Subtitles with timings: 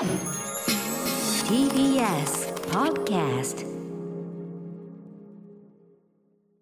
[0.00, 0.08] TBS
[2.70, 3.66] Podcast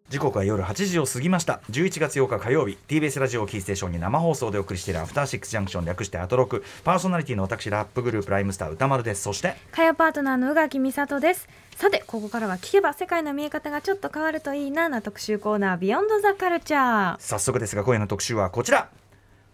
[0.08, 1.60] 時刻は夜8時を過ぎました。
[1.70, 2.76] 11月8日火曜日。
[2.88, 6.64] TBS ラジオキーステーションに生放送でお送りしているアフターシックスジャンクション略してアトロク。
[6.82, 9.22] パーソナリティの私ラップグループライムスター歌丸です。
[9.22, 11.48] そして火曜パートナーの宇垣美里です。
[11.76, 18.88] さてここからは聞けば世界の見え方がちょっと変わるといいなな特集コーナービヨンドザカルチャー早速ですが今夜の特集はこちら。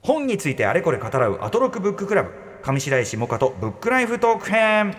[0.00, 4.96] 本についてあれこれ語らうアトロクブッククラブ上白石萌歌のブックライフトーク編。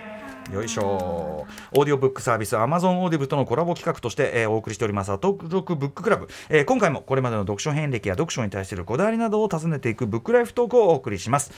[0.53, 1.47] よいしょ。
[1.71, 11.51] オーディオブックサービス Amazon Audible とのコラボ企画として、えーお送りしておりますアトロクブッククラブ、えー今回もこれまでの読書遍歴や読書に対するこだわりなどを尋ねていくブックライフトークをお送りします。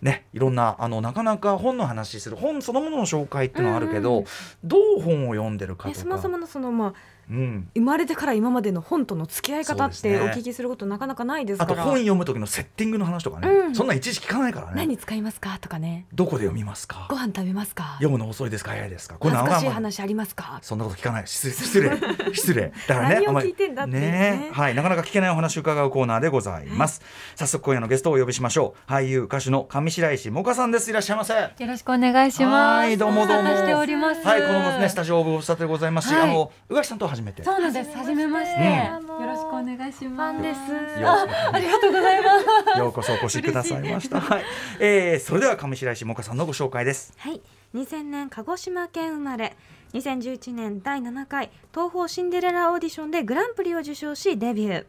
[0.00, 4.22] ね、いろんなあのなかなか本の話する本そのものの紹介っていうのはあるけど、
[4.62, 5.98] どう本を読んでるかとか。
[5.98, 6.94] えそもそものそのまあ
[7.30, 11.72] うん、生まれてから今までの本との付き合い方ってお聞きすることなかなかないですから。
[11.72, 13.74] あと本読む時のセッティングの話とかね、うん。
[13.74, 14.72] そんないちいち聞かないからね。
[14.76, 16.06] 何使いますかとかね。
[16.12, 17.06] どこで読みますか？
[17.10, 17.96] ご飯食べますか？
[17.98, 18.70] 読むの遅いですか？
[18.70, 19.16] 早いですか？
[19.18, 20.58] これ恥ずかしい話ありますか？
[20.62, 21.26] そんなこと聞かない。
[21.26, 21.90] 失礼失礼
[22.34, 22.72] 失礼。
[22.86, 23.48] だからね何をあんまり。
[23.48, 24.00] 聞いてんだってね。
[24.00, 24.50] ね。
[24.52, 24.74] はい。
[24.74, 27.02] なかなか聞けないお話を伺うコーナーでございます、
[27.36, 28.90] 早速今夜のゲストをお呼びしましょう。
[28.90, 30.90] 俳優歌手の上白石萌歌さんです。
[30.90, 31.34] いらっしゃいませ。
[31.34, 32.84] よろしくお願いします。
[32.84, 33.42] はいどうもどうも。
[33.42, 34.26] ご無沙汰しております。
[34.26, 36.08] はいこのねスタジオオブスタでございます。
[36.08, 36.30] し、はい。
[36.30, 37.96] あの宇垣さんとは初めてそうなんです。
[37.96, 38.60] 初めまして。
[38.60, 40.38] うんよろしくお願いします。
[40.38, 41.10] ファンですよ
[41.52, 42.30] ありがとうございま
[42.74, 42.78] す。
[42.78, 44.20] ようこそお越しくださいました。
[44.20, 44.44] はい、
[44.78, 47.12] えー、それでは上白石萌歌さんのご紹介です。
[47.18, 47.40] はい
[47.74, 49.56] 2000年鹿児島県生まれ
[49.92, 54.86] 2011年第7回東宝シンデレラオーディションでグランプリを受賞しデビュー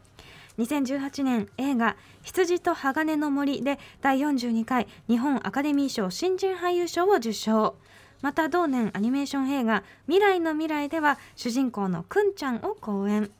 [0.58, 7.74] 2018年映画「羊と鋼の森」で第42回日本アカデミー賞新人俳優賞を受賞
[8.22, 13.30] また同年アニメーション映画「未来の未来」では主人公のくんちゃんを講演。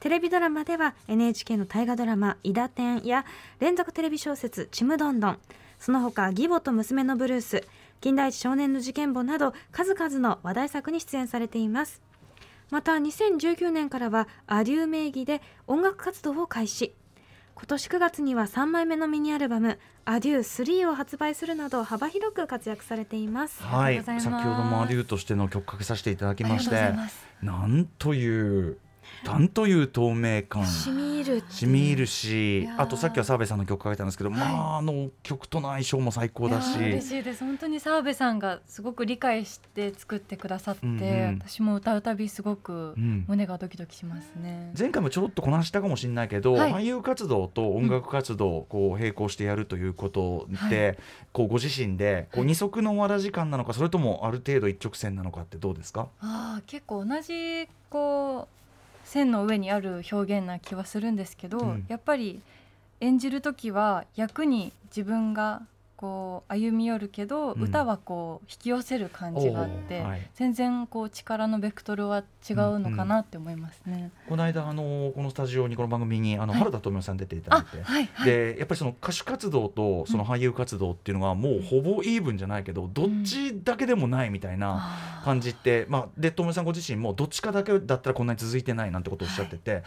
[0.00, 3.24] テレビドラマでは NHK の大河ドラマ「いだてん」や
[3.60, 5.38] 連続テレビ小説「ちむどんどん」
[5.78, 7.64] その他義母と娘のブルース
[8.00, 12.02] 近代一少年の事件簿など数々の話題作に出演されています。
[12.70, 16.94] また2019年からはアデュー名義で音楽活動を開始。
[17.62, 23.62] 今年9月には3枚目のミニアルバム「アデュー3」を発売するなど幅広く活躍されています。
[23.62, 26.92] はい、先ほどもアデューとしての曲かけさせていただきまして。
[27.40, 28.78] なんという
[29.24, 30.66] なんという透明感。
[30.66, 31.52] 染み入るっていう。
[31.52, 36.78] 染み入るしあとさっきは澤部さんの曲かけたんですけど、まああの曲との相性も最高だし。
[36.78, 37.44] 嬉しいです。
[37.44, 41.38] 本当に澤部さんがすごく理解して作ってくださって、うんうん。
[41.40, 43.24] 私も歌うたびすごくうん。
[43.28, 44.72] 胸がドキドキしますね。
[44.78, 46.72] 前回もちょろっとこなしたかもしれないけど、はい。
[46.72, 50.98] 俳優活動と音楽活動をこう並行してやるということで、はい。
[51.32, 52.48] こうご自身でこうはい。
[52.48, 56.08] 二足のわらじ感なのかそれともある程度一直線なのかってどうですか？
[56.20, 58.61] ああ結構同じこう
[59.12, 61.84] 線の上にある表現な気はするんですけど、うん。
[61.88, 62.40] やっぱり
[63.00, 65.62] 演じる時は役に自分が
[66.02, 67.62] こう歩み寄るけど、うん。
[67.62, 70.28] 歌はこう引き寄せる感じがあって、はい。
[70.34, 74.10] 全然こう力のベクトルは違うのかなって思いますね。
[74.28, 76.62] この間あのこのスタジオにこの番組にあのはい。
[76.62, 77.82] 原田知世さん出ていただいあて。
[77.82, 78.26] はいはい。
[78.26, 89.82] でやっぱりその歌手活動とその俳優活動っていうのがもうほぼイーブンじゃないけどどっちだけでもないみたいな感じって、まあ、で智世さんご自身もどっちかだけだったらこんなに続いてないなんてことをおっしゃってて、はい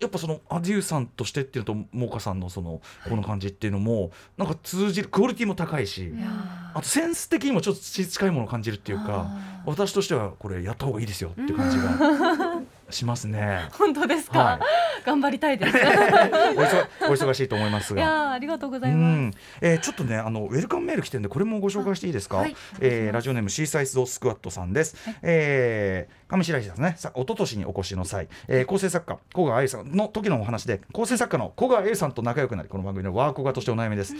[0.00, 6.10] やっぱそのアデューさんとしてっていうのとモーカさんのそのこの感じっていうのもなんか通じるクオリティも高いし
[6.72, 9.30] あとセンス的にもちょっと近いものを感じるっていうか
[9.66, 13.68] 私としてはこれやった方がいいですよっていう感じが しますね。
[13.72, 14.60] 本当ですか、はい。
[15.06, 15.76] 頑張りたいです。
[15.78, 18.02] お忙お忙しいと思いますいが。
[18.02, 19.04] やーありがとうござういます。
[19.06, 19.34] ん。
[19.60, 22.56] えーちょっとねあのウェルカムメール来てるんでこれもご紹介していいですか、はい。
[22.80, 25.16] えーラジオネームシーサイズドスクワットさんです、はい。
[25.22, 26.94] えー上白石さんですね。
[26.96, 34.14] さ一昨年にお越しの際、えー構成作家古賀愛さんの時のお話で構成作家の古賀愛さんと仲良くなりこの番組のワーコガとしてお悩みです、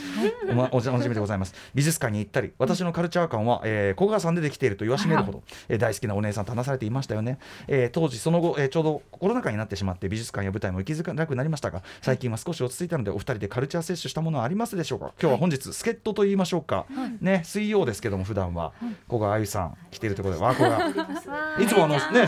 [0.51, 1.55] おまおおなじみでございます。
[1.75, 7.39] 美術館に行ったり私のカルチャー感は、えー、古賀さんでできていると言わしめるほど、えー大好きなお姉さんと話されていましたよね、
[7.69, 15.13] えー当時その後、えーちょうどコロナ禍になってしまって美術館や舞台も行きづらくなりましたが最近は少し落ち着いたのでお二人でカルチャー摂取したものはありますでしょうか？
[15.21, 16.87] 今日は本日助っ人と言いましょうか、
[17.21, 18.73] ね水曜ですけども普段は。
[19.09, 22.27] 古賀あゆさん来ているということでワーコがいつもあのね。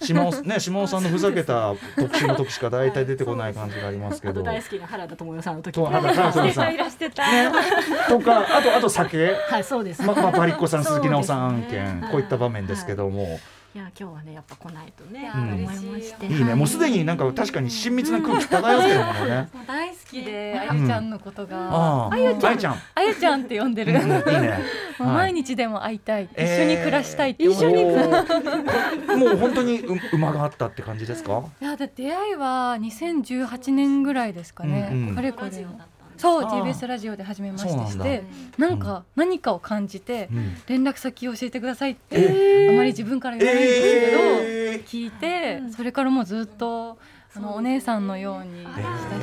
[0.00, 4.42] 島尾ね島尾さんのふざけた特集の時しか大体出てこない感じがありますけど。
[4.42, 5.74] 大好きな原田知世さんの時。
[5.74, 7.24] と原田知世さんいらしてた、
[8.08, 9.32] とかあとあと酒。
[9.32, 13.40] はいそうです、ままあパリッコさん鈴木奈緒さん案件こういった場面ですけども、
[13.74, 16.26] いや今日はねやっぱ来ないとねうん思いま嬉して。
[16.26, 16.54] いいね。
[16.54, 19.48] もうすでになんか確かに親密な空気漂ってるものね。
[19.68, 22.74] 大好きであゆちゃんのことが、ああ、あゆちゃん。
[22.94, 24.06] あゆちゃんって呼んでる、うんいい
[24.40, 24.58] ね。
[24.98, 27.44] 毎日でも会いたい、一緒に暮らしたいって。
[27.44, 27.92] 一緒にも
[29.34, 31.42] う本当にう馬があったって感じですか？
[31.60, 35.14] いやで出会いは2018年ぐらいですかね、うんうん。
[35.14, 35.50] かれこれ
[36.18, 38.24] そう TBS ラジオで初めましてして
[38.58, 40.56] なんか何かを感じてうん。
[40.66, 44.84] 連絡先を教えてくださいって、えあまり自分から言わないんですけど、えー。
[44.84, 46.98] 聞いてそれからもうずっと
[47.36, 48.66] あのお姉さんのように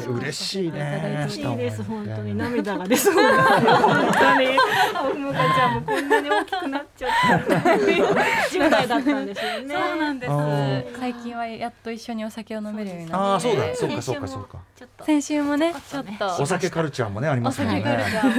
[0.07, 1.25] 嬉しいね。
[1.27, 1.83] させていです。
[1.83, 4.47] 本当に涙が出そうですよ本当に。
[4.93, 7.11] あもかちゃんもこんなに大きくなっちゃっ
[7.45, 10.99] た10代だったんですよねそうなんです。
[10.99, 13.15] 最近はやっと一緒にお酒を飲めるようになって。
[13.15, 13.75] ああそうだ。
[13.75, 14.59] そうかそうかそうか。
[15.03, 17.83] 先週もねちょっとお酒カルチャーもねありますもんね。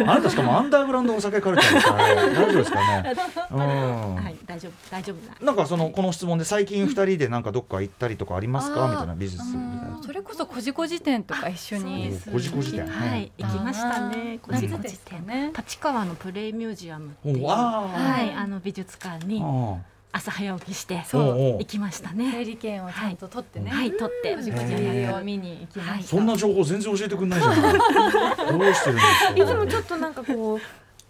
[0.07, 3.15] あなたしかもアンダーグラウンドお酒カルチャーですからね大丈夫ですかね。
[3.51, 4.15] うん。
[4.15, 5.47] はい大丈夫大丈夫な。
[5.47, 8.89] なんかそのこの質問で最近二人でなんかどっか行ったりとかありますか？
[8.89, 12.19] みたいな美術みたいなあのそれこそこじこじ店とか一緒に。
[12.33, 12.83] こじこじ店。
[12.87, 13.33] はい。
[13.39, 14.39] 行きましたね。
[14.43, 15.53] こじこじ店ね。
[15.57, 17.47] 立川のプレイミュージアムっていう。
[17.47, 18.33] はい。
[18.35, 19.79] あの美術館にあ
[20.13, 22.31] 朝早起きして行きましたね。
[22.33, 23.93] 整理券をちゃんと取ってね、はい。
[23.97, 24.35] 撮って。
[24.37, 27.61] こじこじ店を見に行きまはいした、そんな情報全然教えてくんないじゃない
[28.53, 29.37] どうしてるんですか？
[29.37, 30.61] いつもちょっとなんかこう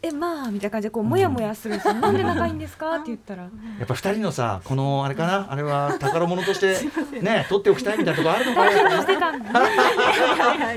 [0.06, 2.94] えまあみたいな感じでこうモヤモヤするんですよなんで仲いいんですか？
[2.96, 3.42] って言ったら。
[3.42, 3.48] や
[3.84, 5.46] っぱ二人のさこのあれかな？
[5.50, 6.78] あれは 宝物として
[7.20, 9.66] ね取っておきたいみたいなとこあるのかな？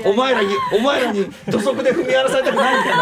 [0.06, 2.96] お前らにお前らに土足で踏み荒らされたくないみたい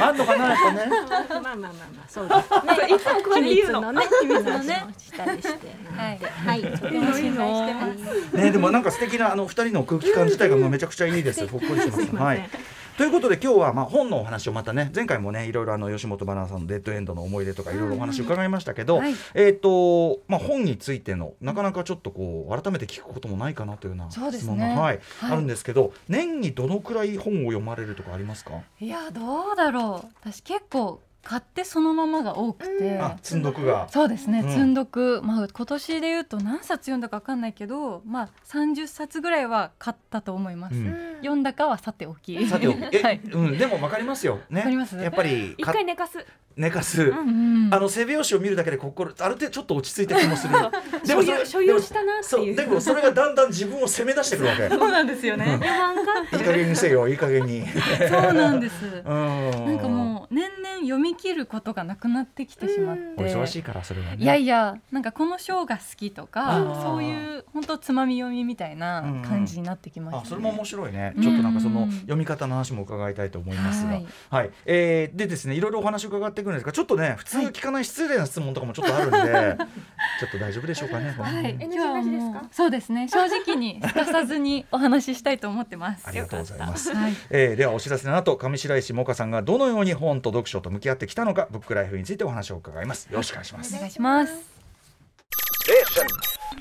[0.00, 0.48] なあんのかな？
[0.48, 0.86] やっぱね。
[0.88, 2.88] まあまあまあまあそうです。
[2.90, 6.18] ねいつもこうやって言うののね秘密のねしたりしてはい。
[6.46, 6.62] はい。
[6.62, 8.36] とても信頼してます。
[8.36, 11.46] ねでもなんか素敵なあの二人の空気感自体がもうめちゃくちゃいいです。
[11.46, 12.16] ほっこりします。
[12.16, 12.48] はい
[12.98, 19.14] ということで今日はまあ本のお話をまたね前回もねいろいろあの吉本バナナさんのデッドエンドの思い出とかいろいろお話伺いましたけど、はい。
[19.34, 25.00] えっ、とまあ本についてのなかなかちょっとこう改めて聞くこともないかなというような質問が、はいはい。
[25.22, 28.60] あるんですけど年にどのくらい本を読まれるとかありますか？
[28.80, 30.08] いやどうだろう。
[30.20, 32.98] 私結構買ってそのままが多くて。
[32.98, 33.88] あ積んどくが。
[33.88, 34.48] そうですね、うん。
[34.50, 41.16] 積んどく、まあ、今年で言うと何冊読んだか分かんないけど、まあ、30冊ぐらいは買ったと思います、うん。
[41.18, 42.46] 読んだかはさておき。
[42.46, 42.78] さておき。
[42.92, 43.20] え、 はい。
[43.32, 43.58] うん。
[43.58, 44.40] でもわかりますよ。
[44.50, 44.60] ね。
[44.60, 44.96] わかります？
[44.96, 46.24] やっぱり一か回寝かす。
[46.56, 47.02] 寝かす。
[47.02, 50.54] うんあの背拍子を見るだけで心ある程度ちょっと落ち着いた気もする。
[51.06, 52.56] でもそれ所有所有したなっていう。
[52.56, 52.66] そう。
[52.66, 54.64] でもそれがだんだん自分を責め出してくるわけ。
[54.64, 55.44] いいそうなんですよね。
[55.46, 57.64] 読まんか加減にせよいい加減に。
[58.08, 58.74] そうなんです。
[58.84, 59.66] うん。
[59.66, 63.02] なんかもう年々読み切ることがなくなってきてしまって。
[63.22, 64.16] お忙しいからそれはね。
[64.18, 66.82] いやいやなんかこの章が好きとあかー。
[66.82, 71.12] そういう本当つまみ読みみたいな感じになってきました、ねあそれも面白いね。
[71.16, 71.22] うん。
[71.22, 74.46] ちょっとなんかその読み方の話も伺いたいと思いますが、ははい。
[74.48, 79.18] い、えーでですねいろいろお話伺っていくんですが、ちょっとね普通聞かない失礼な質問とかもちょっとあるんで、
[80.20, 81.14] ちょっと大丈夫でしょうかね。
[81.18, 82.32] はい、今日はなしですか？
[82.32, 83.08] もうそうですね。
[83.08, 86.06] 正直にすかさずにお話ししたいと思ってます。
[86.06, 86.94] ありがとうございます。
[86.94, 87.12] はい。
[87.30, 93.08] えーではお知らせの後上白石萌歌さんがどのように本と読書と向き合ってきたのかブックライフについてお話を伺います。
[93.10, 93.74] よろしくお願いします。
[93.74, 94.32] お願いします。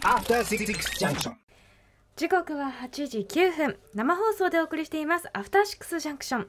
[0.04, 0.66] After Six
[1.00, 1.34] Junction.
[2.16, 3.78] 時刻は8時9分。
[3.96, 5.28] 生放送でお送りしています。
[5.34, 6.48] アフターシックスジャンクション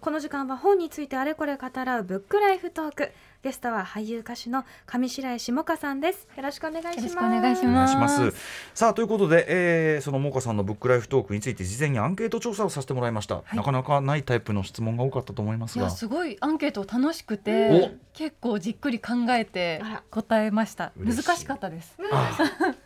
[0.00, 6.26] この時間は本についてあれこれ語らうブックライフトークゲストは俳優歌手の上白石萌歌さんです。
[6.36, 6.96] よろしくお願いします。
[6.98, 7.88] よろしくお願いします。
[7.88, 8.32] いします
[8.74, 15.84] さあということで、えーその萌歌さんのブックライフトークについて事前にアンケート調査をさせてもらいました、なかなかないタイプの質問が多かったと思いますが。
[15.84, 17.36] いやすごいアンケート楽しくお。
[17.36, 20.92] て結構じっくり考えて答えました。
[20.96, 21.96] 難しかったです。
[22.10, 22.36] あ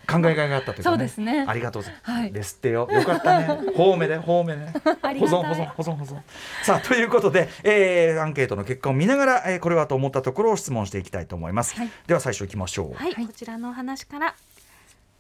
[0.07, 1.45] 考えがいがあったというか、ね、そうですね。
[1.47, 2.33] ありがとうございます、はい。
[2.33, 2.89] ですってよ。
[2.91, 3.47] よかったね。
[3.75, 4.73] 方面で方面ね。
[5.03, 6.21] あり保存保存保存保存。
[6.63, 11.91] さあということで、えーアンケートの結果を見ながら、えーこれはと思ったところを質問していきたいと思います、はい。
[12.07, 12.95] では最初いきましょう。
[12.95, 14.35] はい、こちらのお話から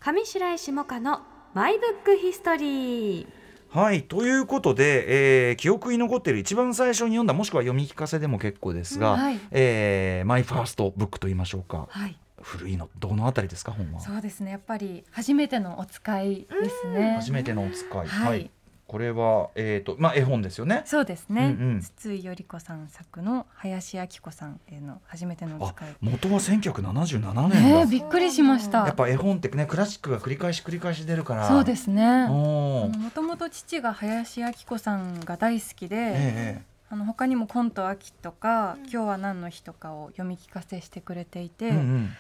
[0.01, 1.21] 上白石萌歌の
[1.55, 3.27] My Book History。
[3.71, 4.03] はい。
[4.03, 9.41] ということで、えー記憶に残っている一番最初に読んだもしくは読み聞かせでも結構ですが、うんはい。
[9.51, 11.87] えー my first book と言いましょうか。
[11.89, 14.01] はい古いのどのあたりですか本は？
[14.01, 14.51] そうですね。
[14.51, 17.15] やっぱり初めてのお使いですね。
[17.17, 18.51] 初めてのお使い、はい。
[18.87, 20.83] これは、えーとまあ、絵本ですよね。
[20.85, 21.81] そうですね、うんうん。
[21.81, 25.97] 筒井頼子さん作の林明子さんへの初めてのおあ使い。
[26.03, 28.85] 元は1977年だ、えー、びっくりしました。
[28.85, 31.49] やっぱ絵本ってねクラシックが繰り返し繰り返し出るから。
[31.49, 32.27] そうですね。
[32.27, 36.13] もともと父が林明子さんが大好きで、え
[36.61, 36.63] え。
[36.91, 42.11] あの他にも「コント秋」とか「今日は何の日」とかを読み聞かせしてくれていて、うんうん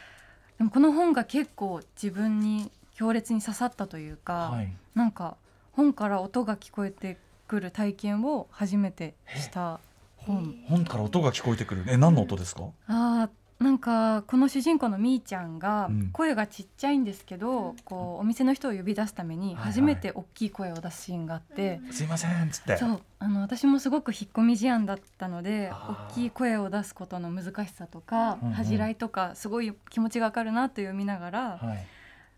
[0.58, 5.36] でもこの本が結構自分に強烈に刺さったというか、はい、なんか
[5.72, 7.16] 本から音が聞こえて
[7.48, 9.80] くる体験を初めてした
[10.16, 10.54] 本。
[10.68, 11.84] 本から音が聞こえてくる。
[11.88, 12.64] え何の音ですか？
[12.86, 13.30] あー
[13.62, 16.10] なんかこの主人公のみーちゃんがうん。
[16.12, 19.64] 声がちっちゃいんですけど、こうお店の人を呼び出すためにはいはい。
[19.66, 22.76] 初めて大きい声を出すシーンがあって、すいませんっつって。
[22.76, 25.70] そうあの私もすごく引っ込み思案だったので
[26.10, 28.54] 大きい声を出すことの難しさとか、うんうん。
[28.54, 31.86] 恥じらいとかすごい気持ちがわかるなと読みながら、はい。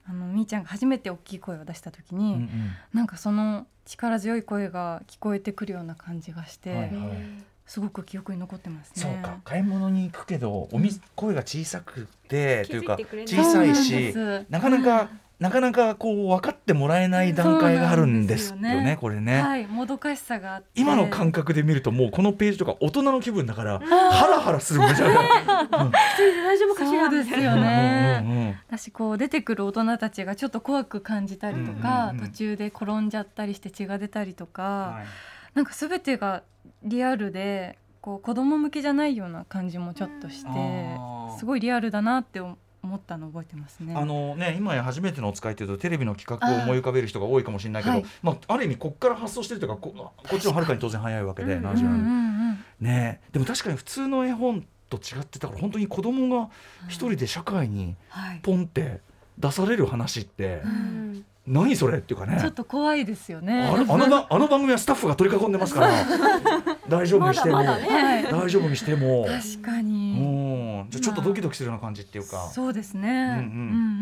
[0.07, 2.49] あのみーちゃんが初めて大きい声を出した時うんに、うん。
[2.93, 6.93] なんかその力強い声が聞こえてくるような感じがして、はいはい
[7.67, 9.03] すごく記憶に残ってますね。
[9.03, 9.39] そうか。
[9.45, 14.15] 買い物に行くけどおみ声が小さくてというか小さいし
[14.51, 15.09] なかなか
[15.41, 18.97] なかなかこう分かってもらえない段階があるんですよねよね。
[19.01, 19.43] これね。
[19.43, 20.69] はい、もどかしさがあって。
[20.81, 25.23] 今の感覚で見るともうこのページとか大人の気分だからハラハラするみた いな。
[25.71, 27.09] 大丈夫かしら？
[27.11, 28.23] ですようんうんね。
[28.23, 28.55] うん。
[28.69, 32.31] 私こう出てくる大人たちがちょっと怖く感じたりとか、うんうんうん。
[32.31, 35.07] 途中で転んじゃったりして血が出たりとか、はい
[35.55, 36.43] なんか全てが
[36.83, 40.51] リアルでこう子供向けじゃないような感じもちょっとして、
[41.39, 42.57] すごいリアルだなって思
[42.95, 43.95] ったの覚えてますね。
[43.97, 48.05] あのね今や初めてのお使いというとテレビの企画を思い浮かべる人が多いかもしれないけど、はい。
[48.23, 53.21] まあ、ある意味こっから発想してるというかここっちのはるかに当然早いわけで、うんうんね。
[53.33, 56.51] でも確かに普通の絵本と違ってたから本当に子供が
[56.89, 59.01] 一人で社会にはい、ポンって
[59.39, 62.39] 出される話ってうん何それっていうかね。
[62.41, 63.65] ちょっと怖いですよね。
[63.65, 65.91] あのあのばあの番組はスタッフが取り囲んでますから。
[66.89, 69.27] 大丈夫にしても、まだまだはい、大丈夫にしても。
[69.27, 70.13] 確かうに。
[70.85, 70.87] ん。
[70.89, 72.49] じゃあちょっとドキドキするような感じっていうか。
[72.49, 73.11] そうですね。
[73.11, 73.33] うんうん。
[73.33, 73.39] う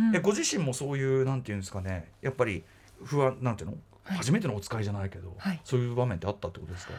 [0.05, 0.17] んうん。
[0.17, 2.13] えご自身もそういうなんていうんですかね。
[2.23, 2.63] やっぱり
[3.05, 4.19] 不安なんていうの、はい。
[4.19, 5.61] 初めてのお使いじゃないけど、はい。
[5.65, 6.93] そういう場面ってあったってことですか、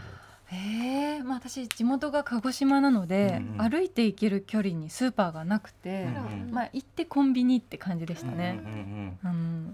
[0.52, 3.70] ええまあ私地元が鹿児島なので、うんうん。
[3.70, 6.52] 歩いて行ける距離にスーパーがなくて、うんうん。
[6.52, 8.60] まあ行ってコンビニって感じでしたね。
[8.62, 9.74] うんうんあの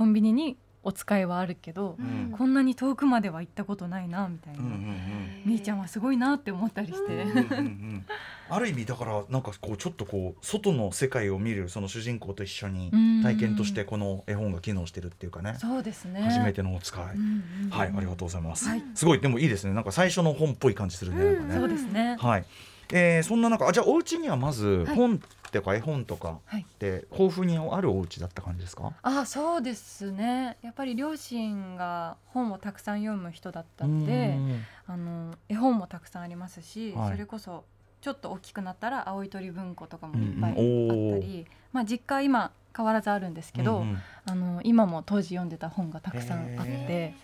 [0.00, 2.34] コンビニにお使いはあるけど、うん。
[2.34, 5.42] こんなに遠くまでは行ったことないなみたいな、うんうんうん。
[5.44, 8.06] みーちゃんはすごいなって思ったりして、うんうんうん。
[8.48, 13.22] ある意味だからなんかこうちょっとこう外の世界を見るその主人公と一緒にうん。
[13.22, 16.22] 体験としてこの絵本が機能してるっていうかね、そうですね。
[16.22, 18.82] 初めてのお使い、うんうんはいありがとうございます、はい。
[18.94, 19.20] すごい。
[19.20, 19.74] でもいいですね。
[19.74, 22.44] なんか最初の本っぽい感じするね,、なんかそうねですね、はい、
[22.92, 24.96] えーそんな中あじゃあお家にはまずはい。
[24.96, 26.62] 本ってか絵本とかはい。
[26.62, 28.92] って豊富にあるお家だった感じですか？
[29.02, 30.56] あそうですね。
[30.62, 37.12] やっぱり両親が本をたくさん読む人だったのでうんあの絵本もたくさんありますし、はい。
[37.12, 37.64] それこそ
[38.00, 43.98] ちょっと大きくなったら青い鳥文庫とかもいっぱいあっうんうんまあ、実家今変わらずあるんですけど、うんうん。
[44.26, 47.14] あの今も当時読んでた本がたくさんあっへて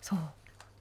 [0.00, 0.18] そう。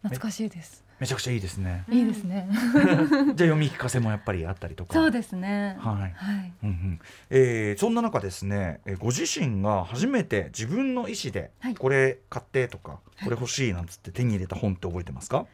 [0.03, 1.83] 懐かしいですめちゃくちゃいいですね。
[1.89, 2.95] いいですね じゃあ
[3.35, 4.93] 読み聞かせもやっぱりあったりとか。
[4.93, 6.01] そうですねはい。
[6.01, 15.45] はいうんうんえーそんな中ですね、えーご自身が初めて自分の意思ではいこれ買ってとか、これ欲しいなんつって手に入れた本って覚えてますか？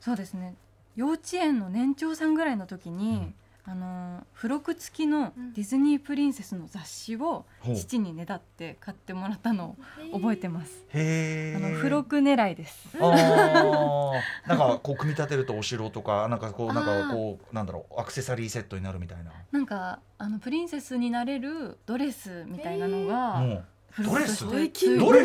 [0.00, 0.56] そうですね
[0.96, 3.32] 幼稚園の年長さんぐらいの時に、
[3.68, 9.76] あの付録付きのディズニープリンセスの雑誌を父にねだって買ってもらったの
[10.12, 10.84] を覚えてます。
[10.94, 11.56] へえ。
[11.56, 12.96] あの付録狙いです。
[12.96, 19.32] なんかこう組み立てるとお城とかなんかこうなんあかーこうなんだろうアクセサリーセットになるみたいな。
[19.50, 23.64] なんかあのプリンセスになれるドレスみたいなのが
[24.04, 24.70] ドレスドレ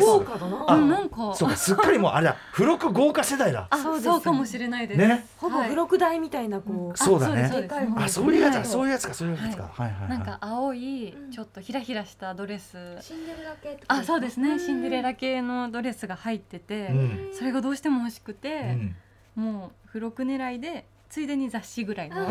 [0.00, 0.76] 豪華だな。
[0.76, 1.34] んなんか。
[1.34, 2.36] そうかすっかりもうあれだ。
[2.52, 3.66] 付録豪華世代だ。
[3.70, 4.98] あそうかもしれないです。
[4.98, 5.26] ね。
[5.36, 7.50] ほぼ付録台みたいなこう、そうだね。
[7.96, 8.58] あそういうやつだ。
[8.60, 9.14] はいそういうやつか。
[9.14, 9.70] そういうやつか。
[9.72, 9.90] はい。
[9.92, 10.08] はいはい。
[10.08, 11.30] なんか青いうん。
[11.30, 12.78] ちょっとひらひらしたドレス。
[13.00, 14.58] シンデレラ系あそうですね。
[14.58, 17.30] シンデレララ系のドレスが入ってて、うん。
[17.34, 18.96] それがどうしても欲しくうて、ん。
[19.34, 22.26] もう付録狙いでついでに雑誌ぐらいの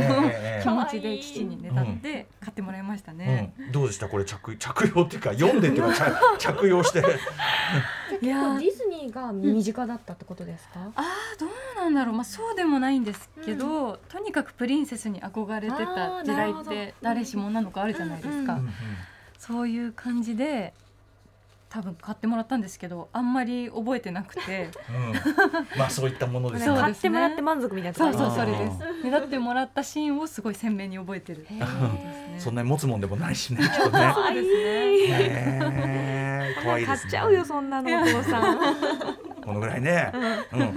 [0.63, 3.53] 気持ちで父にねだって買ってもらいましたね。
[3.59, 4.07] うん、どうでした？
[4.09, 5.93] これ着着用っていうか読んでっていうか
[6.39, 7.03] 着 着用して。
[8.23, 8.37] いや。
[8.37, 18.69] ーディズニーが身近だったってことですか、あーどうなんだろう、まあ、そうでもないんですけど、とにかくプリンセスに憧れてた時代って誰しも女の子あるじゃないですか、うん。
[19.37, 20.73] そういう感じで
[21.73, 24.69] 多分買ってもらったんですけどあんまり覚えてなくて。
[24.89, 24.91] う
[25.75, 26.77] ん、まあそういったものですね。
[26.77, 28.77] 買ってもらって満足みたいなそうそうそれです。
[29.03, 31.43] 目立ってもらったシーンをすごい鮮明に覚えてる。
[31.43, 34.11] ねそんなに持つもんでもないしねきっとね。
[34.13, 35.59] そうですね。
[36.61, 37.07] 可愛いですね。
[37.07, 38.59] 買っちゃうよそんなのお父さん。
[39.41, 40.11] このぐらいね、
[40.53, 40.73] うん、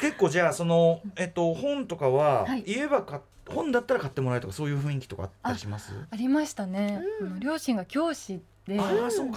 [0.00, 2.64] 結構じゃあそのえっと本とかははい。
[2.64, 5.92] 言えばか本だったら買ってもらえるとかそういう雰囲気とかあったりします？
[6.10, 8.80] ありましたね、あの両親が教師で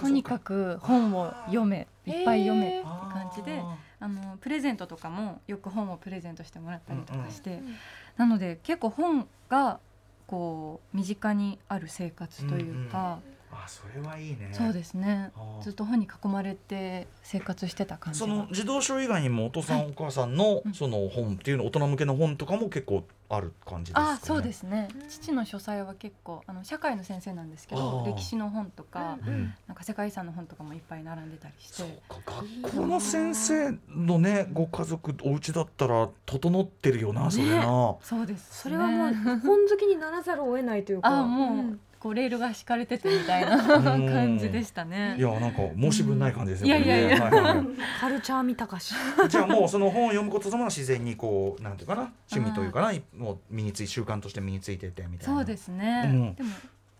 [0.00, 2.80] とにかく本を読めいっぱい読め。
[2.80, 3.62] って感じで
[4.00, 7.76] あのプレゼントとかもよく本をプレゼントしてもらったりとかして、ん
[8.16, 9.80] なので結構本が
[10.26, 13.20] こう身近にある生活というか、
[13.64, 14.50] あそれはいいね。
[14.52, 15.30] そうですね。
[15.62, 20.74] ずっと本に囲まれて生活してた感じそがの児童書以外にもお父さん、お母さんのうん。
[20.74, 24.88] その本っていうの大人向けの本とかも結構ある感じですか、ね、あそうですね。
[25.08, 31.74] 父の書斎は結構あの社会の先生なんですけど歴史の本とか、うんなんか世界遺産の本とかもいっぱい並んでたりして。
[31.74, 41.08] そうか学校の先生のねご家族お家だったら整ってるよなそれな、そうです、それはもう本好きにならざるを得ないというか。
[41.08, 45.16] あもう、んこうレールが敷かれててみたいな感じでしたね。
[45.18, 45.22] い。
[45.22, 47.24] やなんか申し分ない感じですよ、いやいやいや。
[47.24, 47.66] はいはい
[47.98, 48.94] カルチャー見たかし。
[49.26, 55.34] じゃあもうその本を読むことそのも自然にこうなんていうかな趣味というかなもう身につい習慣として身についててみたいな。
[55.34, 56.02] そうですね。
[56.04, 56.34] うん。
[56.34, 56.50] でも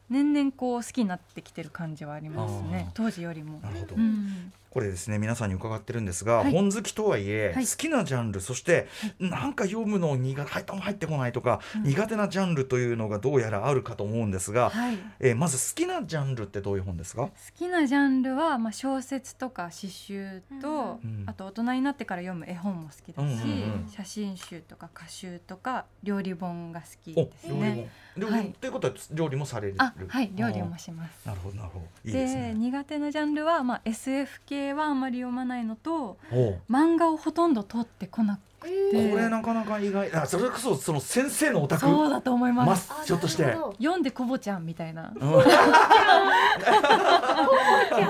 [0.09, 2.89] 年々こう好きになってきてる感じはありますね。
[2.95, 3.61] 当時よりも。
[3.61, 4.53] なるほど、うん。
[4.75, 6.53] これですね皆さんに伺ってるんですが、はい。
[6.53, 7.67] 本好きとはいえ、はい。
[7.67, 8.89] 好きなジャンルそして、
[9.21, 14.99] なんか読むの苦手入っても入ってこないとか、苦手なジャンルというのがどうやらあるかと思うんですが、はい。
[15.21, 17.23] えーまず好きなジャンルってどういう本ですか？
[17.23, 21.23] 好きなジャンルは、まあ、小説とか詩集と、うん。
[21.27, 27.89] あと大人になってから読む絵本も好きだし、うんうんうん写真集とか歌集とか料理本が好きおですね。
[28.17, 28.55] も料理、はい。
[28.61, 29.75] ということは料理もされる？
[29.79, 31.27] あはい料理もします。
[31.27, 31.85] なるほどなるほど。
[32.05, 32.55] いいでね。
[32.55, 36.17] 苦手なジャンルは、まあ、SF 系はあんまり読まないのと
[36.71, 40.11] 漫画をほとんど取ってこなくて、これなかなか意外。
[40.15, 41.83] あそれこそその先生のお宅。
[41.83, 42.89] そうだと思いまます。
[42.89, 43.45] すひょっとして。
[43.79, 45.13] 読んでコボちゃんみたいな。
[45.15, 45.21] うん。
[45.21, 45.27] コ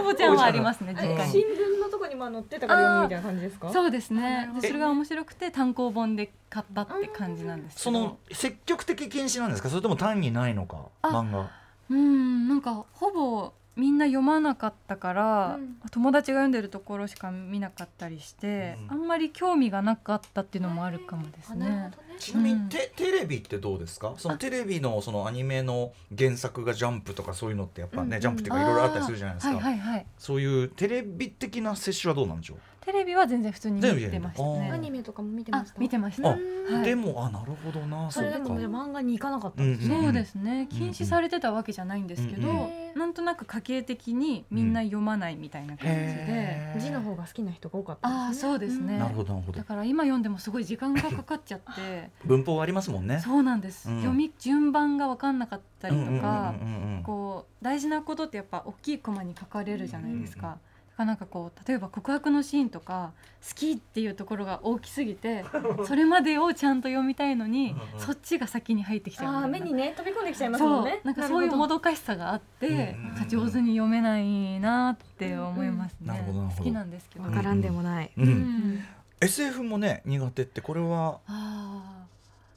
[0.03, 1.47] ボちゃんはありますね実家新に。
[1.55, 1.84] 聞のとこ
[2.15, 3.73] にまあ載ってたから読むみたいな感じですか？
[3.73, 4.51] そうですね。
[4.61, 7.85] でそれが面白くて単行本で買ったって感じなんですけど。
[7.85, 9.69] その積極的禁止なんですか？
[9.69, 10.87] それとも単にないのか？
[11.03, 11.51] あ漫画。
[11.91, 15.77] うんなんかほぼみんな読まなかったから、うん。
[15.91, 18.93] 友達が読んでるところしか見なかったりして、うん。
[18.93, 21.91] あんまり興味がなかったっていうのもあるかもですね。
[22.19, 22.69] ちなみにうん。
[22.69, 24.15] テ,、テレビってどうですか？
[24.17, 28.15] そのテレビのそのアニメの原作がジャンプとかそういうのってやっぱね、うん。
[28.15, 30.07] うんジャンプっていうかいろいろあったりするじゃないですか、はいはいはい。
[30.19, 32.59] そういうテレビ的な摂取はどうなんでしょう？
[32.85, 34.71] テレビは全然普通に見てましたね。
[34.73, 35.79] アニメとかも見てまあした？
[35.81, 36.29] 見てました。
[36.29, 36.85] あはい。
[36.85, 40.67] でもあなるほどなそれでもじゃあ漫画に行かなかったんですねうんそうですね。
[40.71, 46.81] 禁止されてたわけじゃないんですけど、うんうんなんとなく家系的にみんな読まないみたいな感じで、へー。
[46.81, 48.51] 字の方が好きな人が多かったああんですね。
[48.51, 49.59] そうですね、なるほどなるほど。
[49.59, 53.19] だから今読んでもすごい時間がかかっちゃって 文法ありますもんね。
[53.19, 53.97] そうなんです、うん。
[53.99, 60.43] 読み順番が分かんなかったりとか、うんうんうんうんうんこう大事なことってやっぱ大きいコマに書かれるじゃないですか。
[60.43, 60.59] だか
[60.99, 63.13] らなんかこう例えば告白のシーンとか
[63.47, 65.45] 好きっていうところが大きすぎて
[65.87, 72.97] それまでをちゃんと読みたいのにうんうんそっちが先に入ってきちゃう目にね飛び込んできちゃいますもそうんねなんかそういうもどかしさがあって、
[73.29, 76.25] 上手に読めないなって思いますね、
[76.57, 78.11] 好きなんですけど、うんわからんでもない。
[78.17, 78.29] うん。
[78.29, 78.85] うん、
[79.21, 81.21] SF もね苦手ってこれは？
[81.27, 82.07] あ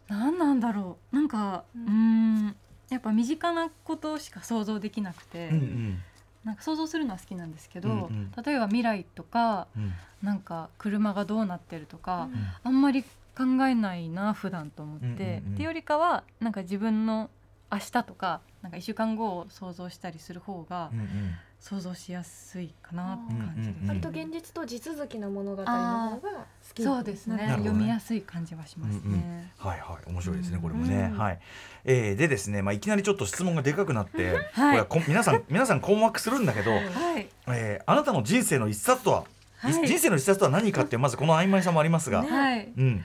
[0.09, 1.15] ー何なんだろう。
[1.15, 2.55] なんかううんん
[2.89, 6.01] やっぱ身近なことしか想像できなくて、うん
[6.47, 8.31] なんか想像するのは好きなんですけど、うんうん。
[8.43, 9.93] 例えば未来とかうん。
[10.23, 12.47] なんか車がどうなってるとか、うん。
[12.63, 17.29] あんまり考えないな普段と思って、うんうんうんってよりかはなんか自分の
[17.71, 27.37] 明日とかなんか1週間後を想像したりする方がうんうん想像しやすいかなって感じです、うんうんうん割と現実と地続きの物語の方が好きそうですね。
[27.37, 27.47] ね。
[27.49, 29.49] 読みやすい感じはしますね、うんうん。
[29.57, 30.09] はいはい。
[30.09, 31.39] 面白いですねこれもね、うんはい、
[31.85, 34.73] えー、でですねまあいきなりちょっと質問がでかくなって、こはい。
[34.73, 37.27] れはこ皆さん 皆さん困惑するんだけど、はい。
[37.47, 39.25] えー、あなたの人生の一冊とは、
[39.57, 39.73] はい。
[39.73, 42.71] 人生の一冊とは何かってまずこの曖昧さもありますが、はい。
[42.77, 43.03] うん、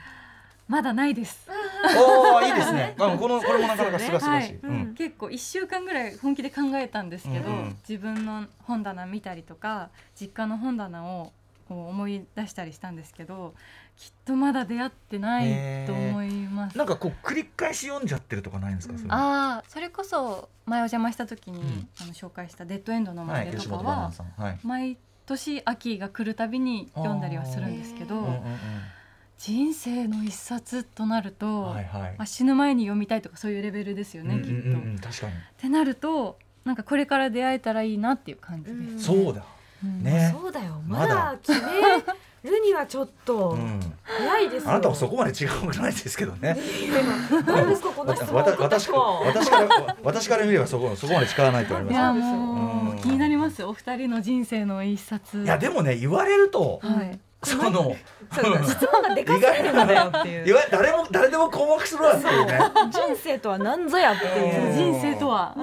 [0.67, 1.49] まだないです、
[1.83, 2.95] おーいいですね。
[2.97, 4.51] あ のこのこれもなかなかすがすがしい。
[4.51, 11.33] はいうん結構1週間ぐらい本気で考えたんですけど、うんうん自分の本棚見たりとか実家の本棚を
[11.67, 13.53] こう思い出したりしたんですけど
[13.97, 16.77] きっとまだ出会ってないと思います。
[16.77, 18.97] なんかこう繰り返し読んじゃってるとかないんですか。
[18.97, 24.33] それああそれこそ前お邪魔した時に、うんあの紹介した「デッドエンドのはい、前で」吉とかは、本ばなさん。
[24.37, 24.59] はい。
[24.63, 28.41] 毎年秋が来るたびに読んだりはするんですけど、うんうんうん
[29.45, 32.25] 人生の一冊となると、はいはいまあ、。
[32.25, 34.77] 死ぬ前に読みたいとかそういうレベルですよね、うんうんきっと。
[34.77, 35.33] うんうん確かに。
[35.33, 39.03] ってなるとなんかこれから出会えたらいいなっていう感じです。
[39.03, 39.43] そうだ。
[39.83, 40.33] うんね。
[40.33, 43.81] そうだよまだ決めるにはちょっとうん。
[44.03, 46.57] 早いですよあなたはそこまで違うくないですけどね。
[47.45, 48.95] 何ですかこ私か
[49.59, 51.93] ら私から見ればそこそこまで力はないと思います。
[51.93, 55.43] いやいもう気になりますお二人の人生の一冊。
[55.43, 57.19] やでもね言われるとはい。
[57.43, 57.97] そのそうだ
[58.33, 60.45] 質問がでかすぎるんだよっていう。
[60.45, 62.59] 言わ誰も誰でも困惑するわっていうね。
[62.91, 64.73] 人生とは何ぞやっていう。
[64.73, 65.55] 人生とは。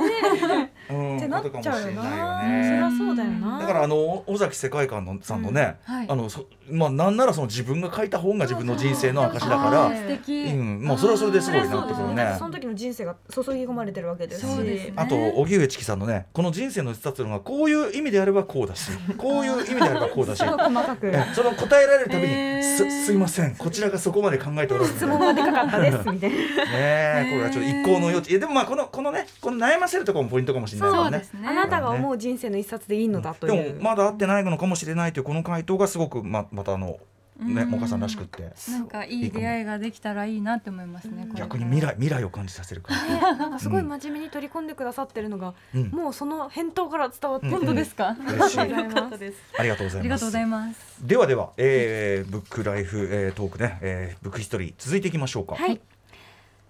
[0.91, 1.51] うんってなっちゃうよな。
[1.51, 2.81] ことかもしれないよそりね。
[2.81, 3.59] ゃそうだよな。
[3.61, 6.07] だからあの尾崎世界観のさんのね、はい。
[6.09, 10.45] あのそまあなんならその自分が書いた本が自分の人生の証だから、素敵。
[10.53, 12.35] うん、もうそれはそれですごいなってくるね。
[12.39, 14.47] その時の人生が注ぎ込まれてるわけですし。
[14.47, 14.93] そうですね。
[14.97, 20.39] あと荻上チキさんのねこの人生の一冊のがこういう意味であればこうだしこういう意味であればこうだし。
[20.39, 21.09] すごい細かく。
[21.09, 23.55] えその答えられるたびに、すすいません。
[23.57, 26.37] こちらがそこまで考えておらず質問がでかかったですみたいな。
[26.37, 28.31] ねえこれはちょっと一向の余地。
[28.31, 31.19] いやでもまあこのこのねこの悩ませるところもポイントかもしれないからね。
[31.19, 31.25] ね。
[31.47, 33.75] あなたが思う人生の一冊でいいのだという。
[33.75, 36.99] でもまだ会ってないのかもしれないというこの回答がすごくままたあの
[37.41, 37.71] ね、うん。
[37.71, 38.53] モカさんらしくって。
[38.69, 41.29] なんかいい出会いができたらいいなって思いますね。
[41.35, 42.97] 逆に未来未来を感じさせる感
[43.39, 45.55] なんかすごい真面目に取り込んでくださってるのが、
[45.93, 48.17] もうその返答から伝わってうん本当ですか？
[48.17, 49.35] ありがとうございます。
[49.59, 49.87] ありがとう
[50.27, 51.07] ございます。
[51.07, 55.55] ではでは、えー、ブックライフ、えー、トークね、えー、ブックヒストリー続いていきましょうか。
[55.57, 55.81] はい。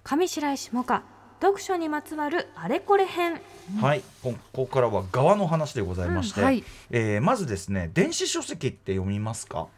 [0.02, 1.02] 上白石萌歌
[1.42, 3.40] 読書にまつわるあれこれ編。
[3.80, 6.64] はい、こここからは側の話でございまして、うんはい。
[6.90, 9.68] えーまずですね電子書籍って読みますか、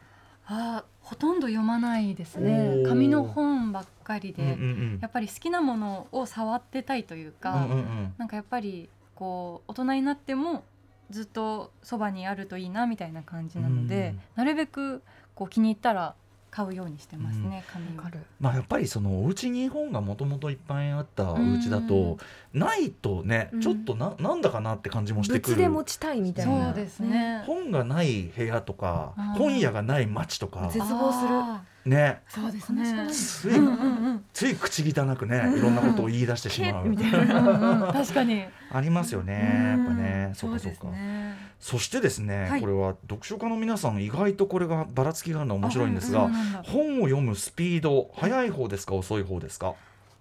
[0.54, 2.88] あーほとんど読まないですおねー。
[2.88, 8.14] 紙の本ばっかりで、うんうんやっぱり好きなものを触ってたいといううんか、うんうんうん。
[8.18, 10.64] なんかやっぱりこう大人になっても
[11.10, 15.02] ずっとそばにあるといいなみたいな感じなので、なるべく
[15.34, 16.14] こう気に入ったら
[16.52, 18.02] 買うようにしてますね、紙を。
[18.38, 22.18] まあやっぱりそのお家に本がもともといっぱいあったお家だと、
[22.52, 23.60] ないとね、うん。
[23.62, 25.56] ちょっとななんだかなって感じもしてくる。
[25.56, 26.66] 物で持ちたいみたいな。
[26.66, 27.42] そうですね。
[27.46, 30.68] 本がない部屋とか本屋がない街とか。
[30.70, 31.34] 絶望する。
[31.34, 32.20] あね。
[32.28, 33.08] ーそうですね。
[33.10, 33.74] つい、うんうん
[34.06, 34.24] うん。
[34.32, 37.40] つい口汚くねいろんなことを言い出してしまう、 みたいな。
[37.40, 38.44] うんうん確かに。
[38.70, 40.26] ありますよねやっぱね。
[40.28, 40.58] うんそうか。
[40.58, 41.36] そうかですね。
[41.60, 42.60] そしてですね、はい。
[42.60, 46.28] これは読書家の皆さん意外とこれがばらつきがあるのは面白いんですが、
[46.64, 49.74] 本を読むスピード速い方ですか遅い方ですか？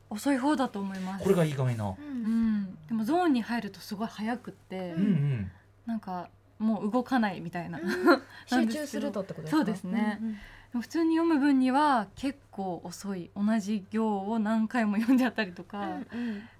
[0.09, 1.23] 遅い方だと思います。
[1.23, 2.77] これが意外な、うん。
[2.87, 5.51] でもゾーンに入るとすごい早くって、うんうん。
[5.85, 7.79] なんかもう動かないみたいな。
[8.45, 9.57] 集中するとってことですか？
[9.57, 10.19] そうですね。
[10.21, 10.33] でも
[10.73, 13.29] 普通に読む分には結構遅い。
[13.35, 15.99] 同じ行を何回も読んじゃったりとか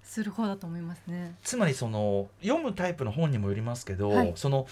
[0.02, 1.34] する方だと思いますね。
[1.42, 4.32] つまりその読むタイプの本にもよりますけど、はい。
[4.36, 4.66] その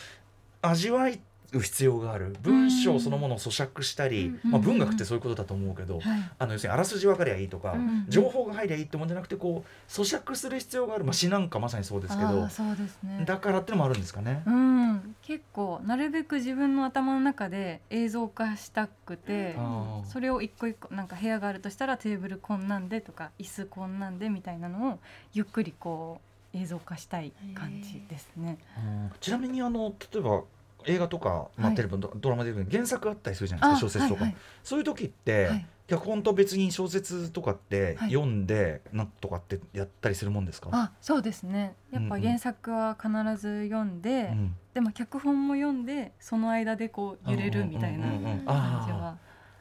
[0.62, 1.18] 味わう
[1.58, 2.36] 必要がある。
[2.42, 4.50] 文章そのものを咀嚼したり、うん。
[4.50, 6.30] まあ、文学ってそういうことだと思うけど、はい。
[6.38, 8.04] あの要するにあらすじ分かりゃいいとか、うん。
[8.08, 12.48] 情報が入りゃいいってもんじゃなくてこう咀嚼する必要がある、まあ、詩なんかまさにそうですけど。
[12.48, 13.24] そうですね。
[13.26, 14.42] だからってのもあるんですかね。
[14.46, 19.56] うん、結構なるべく自分の頭の中で映像化したくて、
[20.04, 24.98] それを一個一個なんか部屋があるとしたらテーブルこんなんでとか椅子こんなんでみたいなのを
[25.32, 26.20] ゆっくりこ
[26.54, 28.58] う映像化したい感じですね。
[28.78, 29.10] うん。
[29.20, 30.42] ちなみにあの例えば
[30.87, 35.66] 映画とか、まあ、はいテレビのドドラマで原作あったりするじゃないですか小説とか、はいそういう時って、はい。
[35.90, 41.75] 脚本と別に小説とかってはい読んで、なんとかってやったりするもんですか、あそうですね。
[41.90, 49.19] やっぱ原作は必ず読んで、うんでも脚本も読んでその間でこう揺れるみたいな感じは。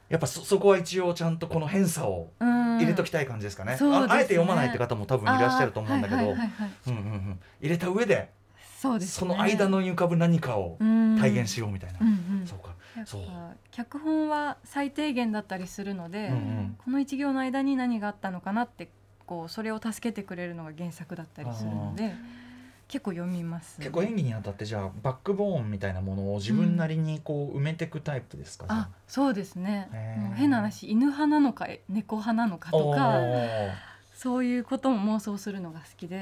[0.08, 2.78] やっぱそそこは一応ちゃんとこの偏差をうん。
[2.80, 6.36] 入れときたい感じですかね,、ああえて読まないって方も多分いらっしゃると思うんだけど、
[6.86, 8.32] 入れた上で
[8.80, 9.12] そうですね。
[9.20, 12.48] その間の浮かぶ何かを体現しようみたいな、うんうん。
[12.48, 12.76] そうか。
[13.06, 13.22] そう。
[13.26, 16.78] ぱ脚本は最低限だったりするので、うんうん。
[16.86, 18.90] この一行の間に何があったのかなって
[19.26, 22.16] こうそれを助けてくれるのが原作だったりするので
[22.88, 29.88] 結構読みます結構演技にあたってじゃあバックボーンみたいなものを自分なりにこう埋めていくタイプですか、じゃあそうですね。
[30.18, 33.72] もう変な話犬派なのか猫派なのかとおかー。
[34.16, 36.16] そういうことも妄想するのが好きで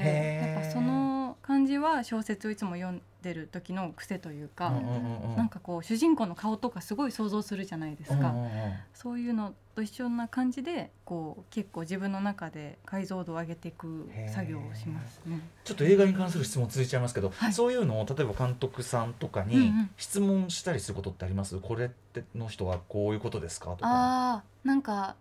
[0.54, 1.17] やっぱその
[1.48, 5.36] 感じは小説をいつも読んでる時の癖というか、うんうんうんうん。
[5.36, 8.28] なんかこう主人公の顔とかすごい想像するじゃないですか。
[8.28, 8.50] うんうんうん。
[8.92, 15.40] そういうのと一緒な感じでこう結構自分の中で解像度を上げていく作業をしますね。
[15.64, 17.52] ちょっと映画に関する質問続いちゃいますけど、はい。
[17.54, 19.90] そういうのを例えば監督さんとかにうんうん。
[19.96, 23.70] 質問したりすることってあります、これっての人はこういうことですか？
[23.70, 23.84] とか。
[23.84, 25.16] あーなんか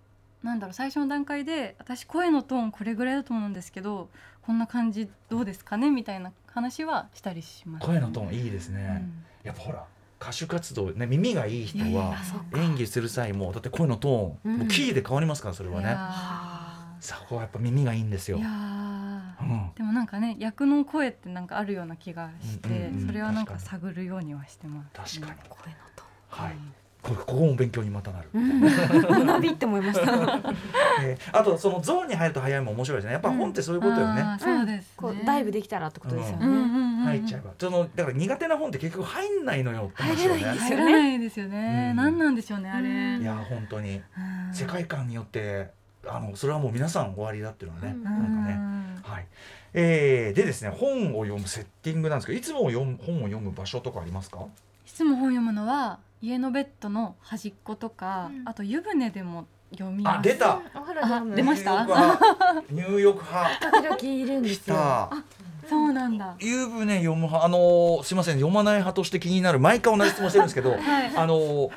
[0.47, 4.09] なんだろう最初の段階で私声のトーンこれぐらいだと思うんですけど
[4.41, 9.03] こんな感じどうですかねみたいな話はしたりします、声のトーンいいですね、
[9.43, 9.47] うん。
[9.47, 9.83] やっぱほら
[10.21, 12.15] 歌手活動ね耳がいい人は
[12.55, 14.57] 演技する際もだって声のトーン、うん。
[14.59, 18.37] もうキーで変わりますからそれはいねやそこはやっぱ耳がいいんですよ。
[18.37, 19.71] うん。
[19.75, 23.07] でもなんかね役の声ってなんかあるような気がして、うんうんうん。
[23.07, 26.55] それはなんか探るようにはしてます、確かに、声のとはい
[27.07, 30.11] ここここも勉強にまたなる、学びって思いました。
[31.01, 33.13] えーあとそのゾーンに入ると早いも面白いですね。
[33.13, 34.85] やっぱ本ってそういうことよね、あーそうです、ね。
[34.97, 37.05] こうダイブできたらってことですよね、うんうんうんうん。
[37.05, 37.51] 入っちゃえば。
[37.57, 40.43] そのだから苦手な本って結局入んないのよって話よね。
[40.43, 41.87] 入らないですよね。
[41.91, 41.95] うん。
[41.95, 42.89] 何なんでしょうねあれ。
[42.89, 43.21] うん。
[43.21, 43.95] いや本当に。
[43.95, 44.53] うん。
[44.53, 45.71] 世界観によって
[46.05, 48.03] あのそれはもう皆さん終わりだっていうのはね、うん。
[48.03, 48.77] なんかね。
[49.03, 49.25] はい、
[49.73, 54.39] えー、でですね本を読むセッティングなんですけどいつも読む本を読む場所とかありますか？
[54.85, 58.47] いつも本読むのは家のベッドの端っことか、うん。
[58.49, 60.19] あと湯船でも読みます。
[60.19, 60.61] あ出た。
[60.75, 61.85] お風呂で読むあ出ました？
[62.71, 63.71] 入浴派。
[63.99, 64.75] 時々いるんで来すよ。
[64.75, 65.09] た。
[65.69, 66.35] そうなんだ。
[66.39, 67.45] 湯船読む派。
[67.45, 69.59] あのーすいません読まない派として気になる。
[69.59, 71.11] 毎回同じ質問してるんですけど はい。
[71.15, 71.69] あのー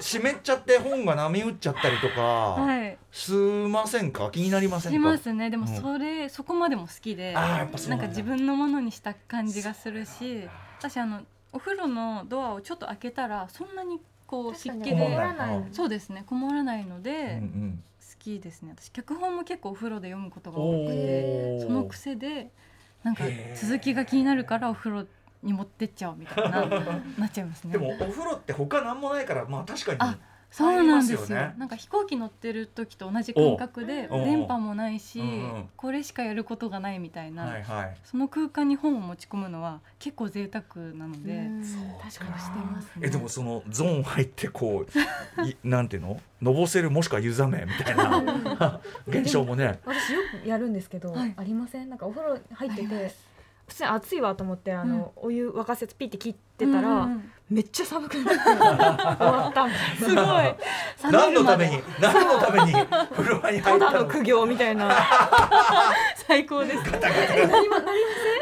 [0.00, 2.96] 湿っちゃって本が波打っちゃったりとか、はい。
[3.10, 4.30] すませんか？
[4.30, 4.96] 気になりませんか？
[4.96, 5.50] しますね。
[5.50, 5.80] でもうん。
[5.80, 8.04] それ、そこまでも好きで、あーやっぱそうなんだ。
[8.06, 10.46] なんか自分のものにした感じがするし、
[10.78, 11.22] 私あの
[11.58, 15.18] お風呂のドアをちょっと開けたらそんなにこう湿気で
[15.72, 17.82] そうですねこもらないのうんうでん。
[18.00, 18.74] 好きですね。
[18.78, 21.66] 私脚本も結構お風呂で読むことがお多くてー。
[21.66, 22.52] その癖で
[23.02, 23.24] なんか
[23.60, 25.06] 続きが気になるからお風呂
[25.42, 26.64] に持ってっちゃうみたいな
[27.18, 27.72] なっちゃいますね。
[27.72, 29.98] でもお風呂って他なんもないからまあ確かに。
[30.00, 30.16] あ
[30.50, 31.38] そうなんですよ。
[31.58, 35.68] なんか飛行機乗ってる時と同じ感覚で電波もないし、うんうん。
[35.76, 37.96] これしかやることがないみたいな、はいはい。
[38.02, 41.48] その空間に本を持ち込むのは結構贅沢なので、
[42.02, 42.92] 確かにしてますね。
[43.02, 44.86] えでもそのゾーン入ってこ
[45.38, 46.20] う いなんていうの？
[46.40, 48.80] のぼせるもしくは湯冷めみたいな。
[49.06, 49.80] 現象もね。
[49.84, 51.34] 私よくやるんですけど、はい。
[51.36, 51.90] ありません？
[51.90, 53.14] なんかお風呂入ってて
[53.66, 60.06] 普通に暑いわと思ってあの、お湯沸かすやつピッて切ってたら、うんうんうんめっちゃ寒くなって終わったみたいな。
[60.06, 61.82] すごい何のために？
[62.00, 62.72] 何のために？
[62.72, 63.92] 風呂場に入たったの？
[63.92, 64.94] だの苦行みたいな。
[66.26, 67.84] 最高ですなります。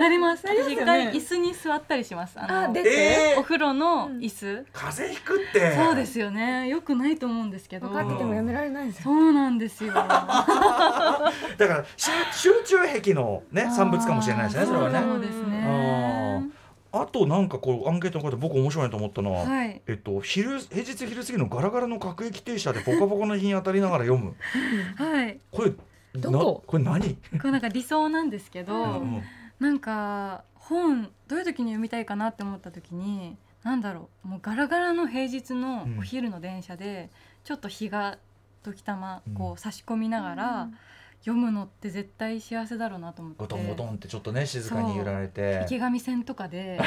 [0.00, 0.60] なりますよね。
[0.62, 2.38] 私一回椅子に座ったりします。
[2.40, 3.40] あのあ出て、えー。
[3.40, 5.76] お風呂の椅子、風邪ひくって。
[5.76, 6.66] そうですよね。
[6.68, 7.88] よくないと思うんですけど。
[7.88, 9.92] 分かっててもやめられないんですよそうなんですよ。
[9.94, 15.00] だから集集中癖のね産物かもしれないですねそれはね。
[15.00, 15.64] そうですね
[16.92, 19.82] あとなんかこうアンケートの方で僕面白いなと思ったのは、はい。
[19.86, 24.34] えっと昼平日昼過ぎのガラガラの各駅停車でポカポカの日に当たりながら読む。
[24.96, 25.40] はい。
[25.50, 25.70] これ
[26.14, 26.64] などこ？
[26.66, 29.22] これ何、これなんか理想なんですけど、うん
[29.58, 37.10] なんか本どういう時に読みたいかなって思った時になんだろうもうガラガラの平日のお昼の電車で、
[37.42, 38.18] ちょっと日が
[38.62, 40.68] 時たまこう差し込みながら
[41.26, 43.40] 読むのって絶対幸せだろうなと思って。
[43.40, 45.64] ゴトンゴトンってちょっとね静かに揺られて。
[45.66, 46.78] 池上線とかで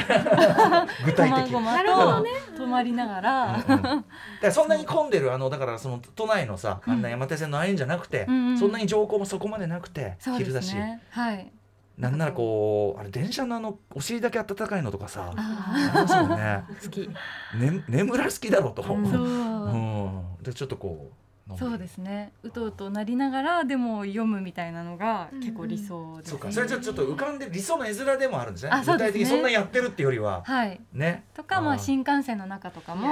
[1.04, 1.52] 具体的。
[1.52, 2.22] ごまなるほどごま
[2.56, 3.82] と止まりながら、うんうん。
[3.82, 4.02] だか
[4.40, 8.58] らそんなに混んでるあのだからその都内のさあんな山手線のああいうんじゃなくて、うんうん。
[8.58, 10.70] そんなに乗降もそこまでなくて、そうで昼だし。
[10.70, 11.52] すねはい。
[11.98, 16.64] なんならこうあれ電車のあのお尻だけ暖かいのとかさあありまね。
[16.82, 17.06] 好き。
[17.58, 19.04] ね眠らす気だろうと、うん。
[19.04, 20.42] うん。
[20.42, 21.19] でちょっとこう
[21.58, 22.32] そうですね。
[22.42, 26.52] うとうとなりながらでも読むみたいなのが結構理想です、そうか。
[26.52, 29.12] それじゃちょっと浮かんで理想の絵面でもあるんですねあそうですね。
[29.12, 30.42] 具体的にそんなやってるっていうよりは。
[30.44, 30.80] はい。
[30.92, 31.24] ね。
[31.34, 33.08] とかまあ新幹線の中とかも。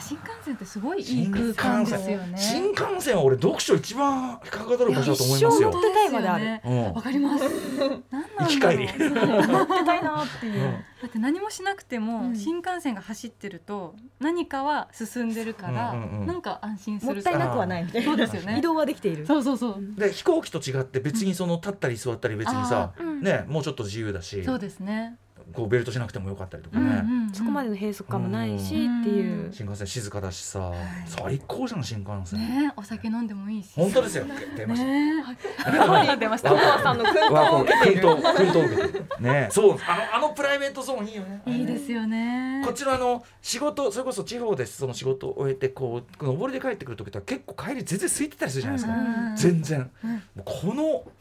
[0.00, 2.38] 新幹線ってすごいいい新空間ですよね。
[2.38, 5.60] 新幹線は俺読書一番はかどる場所だと思いますよ。
[5.60, 6.44] いや一生乗ってたいまである。
[6.44, 6.92] ねうん。
[6.92, 7.44] わかります。
[7.78, 8.48] なんなんだろう。
[8.48, 8.88] 行き帰り。
[9.08, 12.36] 乗ってたいなっていう、だって何もしなくても、うん。
[12.36, 18.58] 新幹線が走ってると何かは進んでるから、うんうんうんなんか安心するもったいなくはないみたいなそうですよね。
[18.58, 19.26] 移動はできている。
[19.26, 24.44] そうそうそう、で飛行機と違って別にその立ったり座ったり別にさ、ねもうちょっと自由だし。
[24.44, 25.16] そうですね、
[25.52, 29.52] こうベルトしなくてもよかったりとかね、うんうんうんそこまでの閉塞感もないしうんっていう。
[29.52, 30.72] 新幹線静かだしさ、
[31.06, 33.72] 最高じゃん新幹線、ねお酒飲んでもいいし。
[33.74, 34.24] 本当ですよ。
[34.56, 36.16] 出ました、ね。
[36.16, 39.04] 出ましたお母さんの訓わこう導を受けている。
[39.18, 39.48] ね。
[39.50, 39.78] そう。
[39.84, 41.42] あのあのプライベートゾーンいいよね。
[41.46, 42.62] いいですよね。
[42.64, 49.36] こっちのあの仕事それこそ地方でその仕事を終えてこう上りで帰ってくる時って結構帰り全然空いてたりするじゃないですか、うん。
[49.36, 50.10] 全然、うん。
[50.12, 51.12] もうこのこ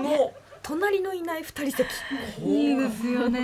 [0.00, 1.86] の隣のいない二人席。
[2.44, 3.40] いいですよね。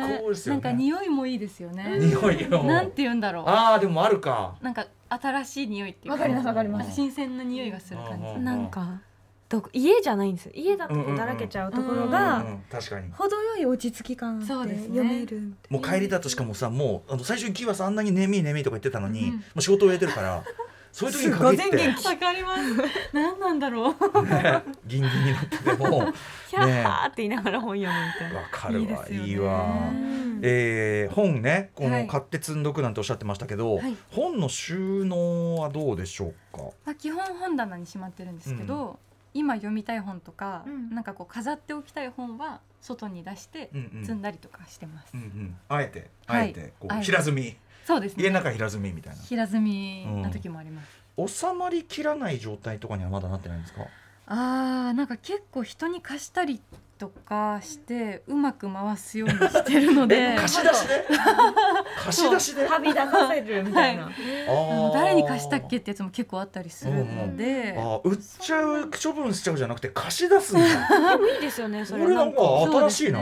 [0.00, 0.60] 最高ですよね。
[0.62, 1.98] なんか匂いもいいですよね。
[1.98, 3.44] 匂いよなんて言うんだろう。
[3.46, 4.56] ああでもあるか。
[4.60, 6.94] なんか新しい匂いっていうわかりますわかります。
[6.94, 8.26] 新鮮な匂いがする感じ。
[8.26, 9.00] うんなんか
[9.48, 10.52] どこ家じゃないんですよ。
[10.54, 12.64] 家だとだらけちゃうところうんがうん。
[12.70, 13.10] 確かに。
[13.12, 14.74] 程よい落ち着き感ですね。
[14.82, 19.36] 読めるもう帰りだとしかもさもうあの最初行きはさあんなに眠い眠いとか言ってたのに、うん。
[19.36, 20.42] もう仕事を終えてるから
[20.92, 22.62] そういう時に限って、ね、わかります。
[23.14, 23.94] 何なんだろう。
[24.86, 26.12] ギンギンになってても
[26.50, 28.38] キャッハーって言いながら本読むみたいな。
[28.40, 29.88] わかるわいいわ。
[29.90, 30.40] うん。
[30.42, 32.02] えー本ねこはい。
[32.04, 33.96] の買って積んどくなんておっしゃってましたけど、はい。
[34.10, 36.62] 本の収納はどうでしょうか？
[36.84, 38.98] まあ、基本本棚にしまってるんですけど、
[39.32, 40.94] 今読みたい本とか、うん。
[40.94, 43.70] なんかこう飾っておきたい本は外に出して
[44.02, 45.56] 積んだりとかしてます、うんうん。
[45.68, 48.22] あえてはいあえてこう平積みそうですね。
[48.22, 49.22] 家の中平積みみたいな。
[49.22, 50.82] 平積みな時もありま
[51.26, 53.82] す、収まりきらない状態とかにはまだなってないんですか？
[54.26, 56.60] あーなんか結構人に貸したり
[56.96, 60.36] とかしてうまく回すようにしてるので。
[60.36, 61.04] 貸し出しで？
[62.04, 62.66] 貸し出しで？
[62.68, 64.76] あはみ出させるみたいな、あー。
[64.76, 70.66] の誰に貸したっけってやつも結構あったりするので、あー売っちゃう処分しちゃうじゃなくて貸し出すんだ。
[71.16, 72.04] でもいいですよねそれ。
[72.04, 72.40] これなんか
[72.88, 73.18] 新しいな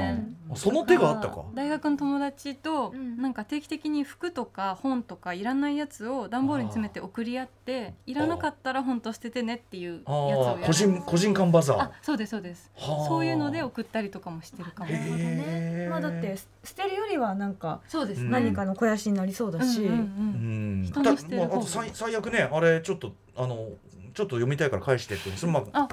[0.56, 1.44] その手があったか。
[1.54, 3.20] 大学の友達とうん。
[3.20, 11.80] なんか定期的に服とか本とかいらないやつを段ボールに詰めて送り合っていらなかったら本と捨ててねっていうやつあをやるー個人個人間バザー。
[11.80, 12.70] あそうですそうです。
[12.76, 13.08] はあ。
[13.08, 15.90] そういうので送ったりとかもしてるかもへー。
[15.90, 18.22] まあだって捨てるよりはなんかそうです。
[18.22, 18.30] うん。
[18.30, 20.82] 何かの肥やしになりそうだし、うんうんううん。
[20.82, 20.84] ん。
[20.84, 23.68] 人に捨てる方まああと最最悪ねあれちょっとあの
[24.14, 25.30] ちょっと読みたいから返してって。
[25.36, 25.88] それまああ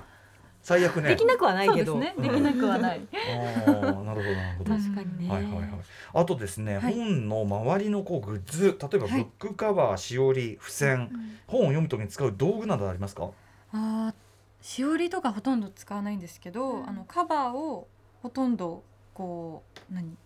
[0.67, 1.07] 最悪ね。
[1.07, 2.27] できなくはないそうけど、ですね。
[2.27, 2.99] できなくはない。
[3.13, 4.75] あーなるほどなるほど。
[4.75, 5.69] 確かにね、はいはいはい。
[6.13, 6.93] あとですね、はい。
[6.93, 9.21] 本の周りのこうグッズ、例えばブはい。
[9.21, 11.09] ックカバー、しおり、付箋、
[11.47, 13.29] 本を読むときに使う道具などありますか？
[13.71, 14.13] あー
[14.61, 17.87] しおりとかほとんど使わないんですけど、あのカバーを
[18.21, 20.17] ほとんどこう何？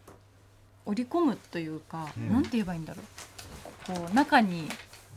[0.87, 2.29] 折り込むというか、うん。
[2.33, 3.93] なんて言えばいいんだろう。
[3.93, 4.67] こう中に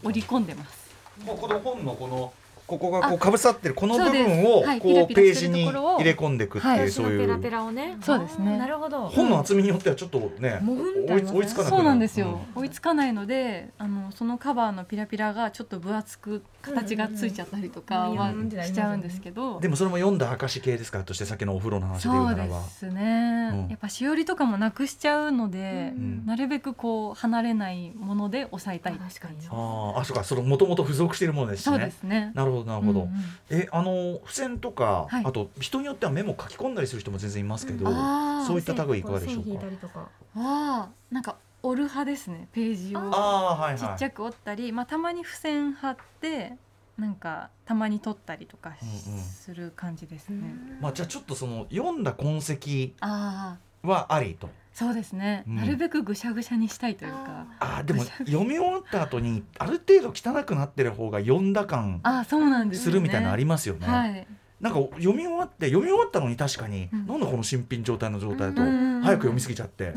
[0.03, 0.91] 折り込んでます。
[1.25, 2.31] もうこの本のこの
[2.67, 7.07] ここがこうかぶさってるこの部分をこうページに入れ込んでいくってはいいうそう。
[7.09, 7.99] いうペラペラをね。
[8.01, 8.57] そうですね。
[8.57, 9.09] なるほど。
[9.09, 12.63] 本の厚みによってはちょっとね追いつかなくそうなんですよ、うん。
[12.63, 22.61] 追いつかないのであのそのカバーのピラピラがちょっと分厚く形がついちゃったりとかはしちゃうんですけど、でもそれも読んだ証系ですからとしてさっきのお風呂の話で言うそうならば。
[22.63, 23.69] ですね、うん。
[23.69, 26.25] やっぱしおりとかもなくしちゃうので、ん。
[26.25, 30.25] なるべくこう離れないもので抑えたい確かにあーあそうか。
[30.25, 32.33] そのもともと付属しているものですしそうねですね。
[32.35, 33.15] なるほどなるほど、うんうん。
[33.51, 35.25] えあの付箋とか、はい。
[35.25, 39.45] あと人によってはメモ書き込んだりする人も全然いますけど、あーそういった類いかがでしょう
[39.79, 40.09] たか。
[40.35, 43.01] かはなんか折る派ですねページを。
[43.79, 46.53] ちっちゃく折ったり、まあ、たまに付箋貼って
[46.99, 49.21] なんかたまに取ったりとかしうんうん。
[49.21, 50.43] する感じですね。
[50.81, 55.57] まあじゃあちょっとその読んだ痕跡ああはありとそうですね、うん。
[55.57, 57.47] なるべくぐしゃぐしゃにしたいというか。
[57.61, 62.91] あーでも読み終わった後にある程度汚くなってる方が読んだ感ああそうなんですよね。
[62.91, 63.87] するみたいなのありますよね。
[63.87, 64.27] はい
[64.65, 67.07] なんか読み終わって読み終わったのに確かに、うん。
[67.07, 69.93] なんだこの新品状態の状態だと、早く読みすぎちゃって、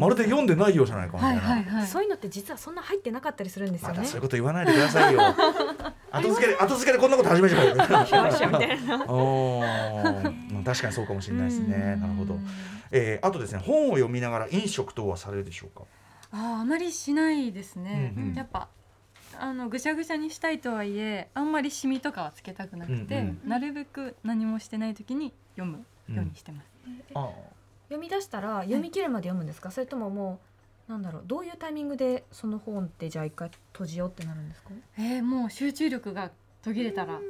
[0.00, 1.42] まるで読んでないようじゃないかみたはいいな。
[1.42, 3.94] はいはいそういうのって実はそんな入ってなかったりするんですよね。
[3.98, 5.20] まだそういうこと言わないでくださいよ。
[6.10, 7.88] 後付けで後付けでこんなこと始めちゃう確
[10.82, 11.96] かにそうかもしれないですね。
[12.00, 12.36] なるほど。
[12.90, 15.84] えーあとですね本を読みながら飲食等はされるでしょうか？
[16.32, 18.34] あああまりしないですね、うんうん。
[18.34, 18.68] やっぱ
[19.38, 26.66] あのぐしゃぐしゃにしたいとはいえあんまりシミとかはつけたくなくて、うんなるべく何もしてない時に読むようにしてます、
[27.14, 27.30] あ
[27.88, 29.70] 読み出したら読み切るまで読むんですか？
[29.70, 30.40] それともも
[30.88, 34.70] うなんだろうどういうタイミングでその本ってじゃあ一回閉じようってなるんですか？
[34.98, 36.30] えーもう集中力が
[36.62, 37.20] 途切れたら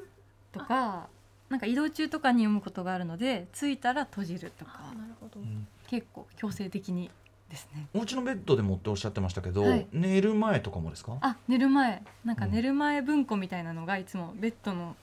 [0.53, 1.09] とか
[1.49, 4.81] なんか移動中とかに読むことがあるので着いたら閉じるとか。
[4.97, 5.41] なるほど。
[5.41, 5.67] うん。
[5.87, 7.11] 結構強制的に
[7.53, 7.87] ですね。
[7.95, 9.87] お家のベッドでもっておっしゃってましたけど、はい。
[9.93, 11.19] 寝る前とかもですか？
[11.21, 12.03] あ寝る前。
[12.25, 12.53] なんかうん。
[12.53, 14.97] 寝る前文庫みたいなのがいつもベッドの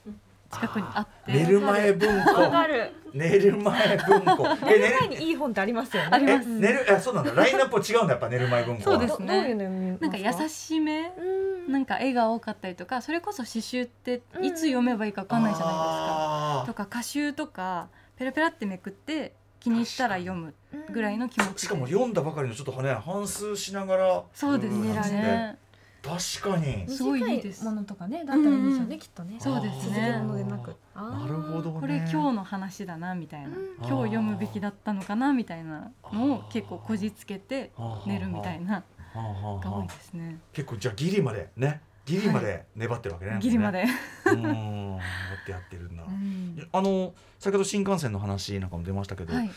[0.52, 1.32] 近くにあって。
[1.32, 3.12] 寝る前文わ庫。
[3.14, 4.48] 寝る前文庫。
[4.68, 6.10] え寝寝る前 るにいい本ってありますよね。
[6.12, 6.50] あります。
[6.50, 7.32] え寝るあそうなんだ。
[7.36, 8.98] ラインナップ違うんだやっぱ寝る前文庫は。
[8.98, 9.28] そうですね。
[9.28, 11.12] どどういうの読みますなんか優しめ。
[11.18, 11.22] う
[11.70, 11.72] ん。
[11.72, 16.64] なんか絵が多かったりとかそれこそ詩集っていつ読めばいいか分かんないじゃないですか。
[16.66, 20.54] とか歌集とかペラペラってめくって気に入ったら読む
[20.92, 24.24] ぐらいの気持ちでしかも読んだばかりのちょっとね反数しながら。
[24.34, 24.84] そうですん。
[24.84, 25.58] ね。
[26.02, 26.88] 確かに。
[26.88, 29.00] すごいいいですものとかねだったらいいんでしょうね、うん。
[29.00, 29.36] きっとね。
[29.38, 30.18] そうですね。
[30.20, 31.80] ものでなるほどね。
[31.82, 33.50] これ今日の話だなみたいな。
[33.50, 33.56] うん。
[33.80, 37.72] 今日読むべきだったのかなみたいなのを結構こじつけて
[38.06, 40.40] 寝るみたいなが多いですね。
[40.54, 43.84] 結構じゃあギリまでねギリまで粘ってるわけね、ギリまで。
[44.26, 44.42] うーん。
[44.42, 46.68] 粘ってやってるんだ、うん。
[46.72, 49.48] あの先ほど新幹線の話なんかも出ましたけど、はい。
[49.48, 49.52] 例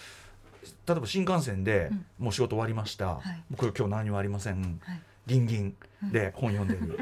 [0.90, 2.06] えば新幹線でうん。
[2.18, 3.42] もう仕事終わりました、はい。
[3.50, 5.00] 僕今日何もありません、はい。
[5.26, 5.76] ギンギン
[6.10, 6.98] で本読んでる、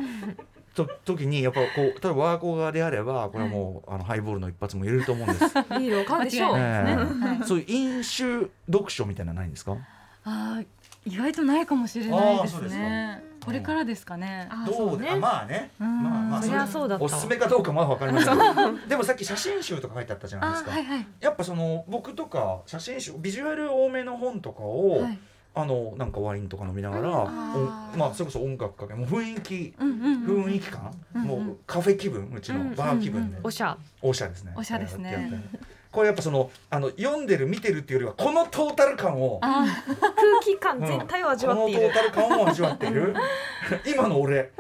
[0.75, 6.97] と時にやっぱこう例えばワーコガであればこれはもう、あのハイボールの一発も入れると思うんです、ビールを買うでしょう、ね。
[7.47, 9.77] そういう飲酒読書みたいなのないんですか？
[10.25, 10.67] あー
[11.07, 13.23] 意外とないかもしれないですね。
[13.45, 14.49] これからですかね。
[14.51, 15.71] あどそううねまあね。
[15.81, 16.03] うん。
[16.03, 18.89] まあまあそりゃそうだったおすすめかどうかまだ分かりません。
[18.89, 20.73] でもさっき写真集とか書いてあったじゃないですか、
[21.21, 25.19] やっぱその僕とか写真集ビジュアル多めの本とかを、はい。
[25.53, 27.11] あのなんかワインとか飲みながら、
[27.97, 29.75] まあそれこそ音楽かけもう雰囲気。
[29.81, 33.77] 雰囲気感、うんもうカフェ気分うちのバー気分で、おしゃ。
[34.01, 34.53] おしゃですね。
[34.55, 35.43] おしゃですね
[35.93, 39.67] これやっぱそのあの読んでる見てるっていうよりはこのトータル感をあ
[40.17, 41.81] 空気感全体を味わっている。
[41.81, 43.15] このトータル感を味わっている。
[43.87, 44.53] 今の俺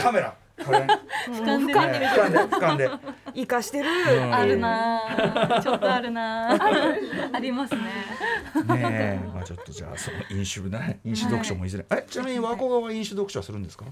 [0.00, 0.34] カメラ
[0.64, 2.06] これ、俯瞰で俯瞰でね。
[2.44, 2.90] 俯瞰で。
[3.34, 4.34] 生かしてる、うん。
[4.34, 5.62] あるなー。
[5.62, 7.36] ちょっとあるなー。
[7.36, 7.80] ありますね。
[7.82, 11.00] ねえ、まあちょっとじゃあその飲酒ね。
[11.04, 13.84] 飲酒読書もいずれ、えちなみに和光側は飲酒読書はするんですか？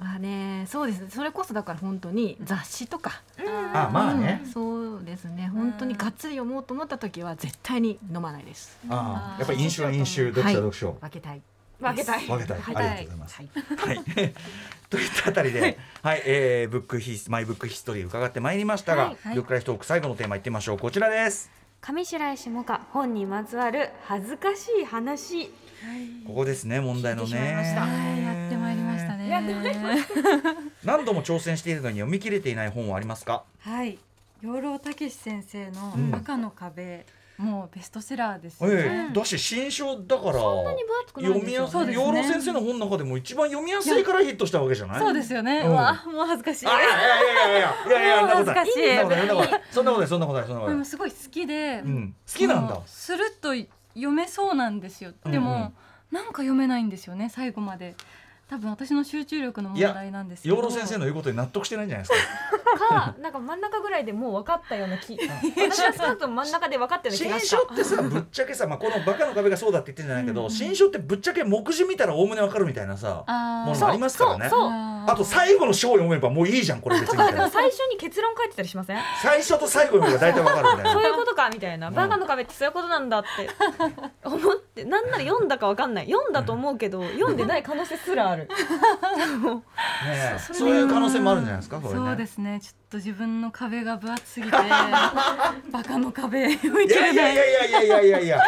[0.00, 1.08] まあねそうですね。
[1.10, 4.42] それこそだから本当に雑誌とか、あまあね。
[4.44, 4.50] うん。
[4.50, 5.50] そうですね。
[5.52, 8.78] 本当にがっつり読もうと思った時は絶対に飲まないです。
[8.88, 11.42] ああやっぱり飲酒は飲酒読書は読書、分けたい。
[11.80, 12.26] 分けたい。
[12.26, 12.76] 分けたい、はい。
[12.76, 13.36] ありがとうございます。
[13.36, 13.96] はい。
[13.96, 14.34] はい。
[14.88, 19.16] といったあたりで、はい、えー、ブックヒスマイブックヒストリー伺ってまいりましたが、はい。
[19.22, 19.34] はい。
[19.34, 20.78] ブックライフトーク最後のテーマいってみましょう。
[20.78, 21.50] こちらです。
[21.80, 25.52] 上白石萌歌本にまつわる恥ずかしい話。
[26.26, 27.36] ここですね、問題のね。
[28.24, 28.55] やって
[30.84, 33.44] 何度も挑戦しているのに読み切れていない本はありますか？
[33.60, 33.98] はい。
[34.42, 36.10] 養老孟司先生うん。
[36.10, 37.06] の赤の壁。
[37.36, 39.08] もうベストセラーですよえね。
[39.10, 41.72] え、だし新書だからそんなに分厚くないんですよ読みやすい。
[41.72, 42.04] そうですね。
[42.06, 45.00] 養老先生の本の中でも一番読みやすいからヒットしたわけじゃない？
[45.00, 45.70] そうですよね、うん。
[45.70, 46.66] うわもう恥ずかしい。
[46.66, 48.28] あいやいやいやいやいやい。
[48.28, 48.72] や恥ずかしい。
[48.72, 50.68] そんなことないそんなことないそんなことないそんなことない。
[50.68, 52.14] でもすごい好きで、うん。
[52.32, 52.80] 好きなんだ。
[52.86, 55.12] スルッと読めそうなんですよ。
[55.26, 55.72] でも、うんうん。
[56.10, 57.96] なんか読めないんですよね最後まで
[58.48, 60.54] 多分私の集中力の問題なんですけど。
[60.54, 62.20] 養老先生の言うことに納得してないんじゃないです
[62.78, 62.88] か。
[62.88, 65.18] かなんか真ん中ぐらいでもう分かったような気。
[65.56, 67.56] 私は少なくとも真ん中で分かったような気新がした。
[67.56, 73.24] 書ってさぶっちゃけさ、まあ、このバカの壁がそうだって言ってんじゃないけど、新書ってぶっちゃけ目次見たらおおむねわかるみたいなさ
[73.66, 74.48] ものもありますからね。
[74.48, 74.70] そうそう。
[74.70, 77.16] あと最後の章を読めばもういいじゃんこれ別に。
[77.16, 78.98] みたいでもな最初に結論書いてたりしません？
[79.22, 80.92] 最初と最後読めば大体わかるみたいな。
[80.92, 83.50] そういうことかみたいな、バカの壁ってそういうことなんだって
[84.24, 86.06] 思ってなんなら読んだかわかんない。
[86.06, 88.48] 読んだと思うけど読んでない可能性すらあるね
[90.08, 90.38] え。
[90.38, 91.78] そういう可能性もあるんじゃないですか？
[91.80, 91.88] ね。
[91.90, 92.60] そうですね。
[92.62, 98.40] ちょっと自分の壁が分厚すぎて バカの壁向いやいやいやいやいやいやいや。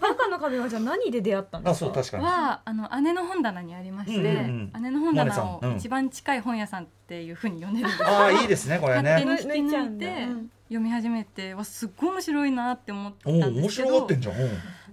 [0.00, 1.86] バカの壁はじゃあ何で出会ったんであすか？
[1.86, 2.24] そう確かに。
[2.24, 4.82] はあの姉の本棚にありまして、うんうんうん。
[4.82, 9.22] 姉の本棚を一番近い本屋さんっていうふうに呼んでるんですああいいですねこれね。
[9.24, 10.26] 勝手に引き抜いて
[10.68, 13.88] 読み始めてわすっごい面白いなって思ったおお面んですけど。
[13.88, 14.50] 白がってんじゃん、うん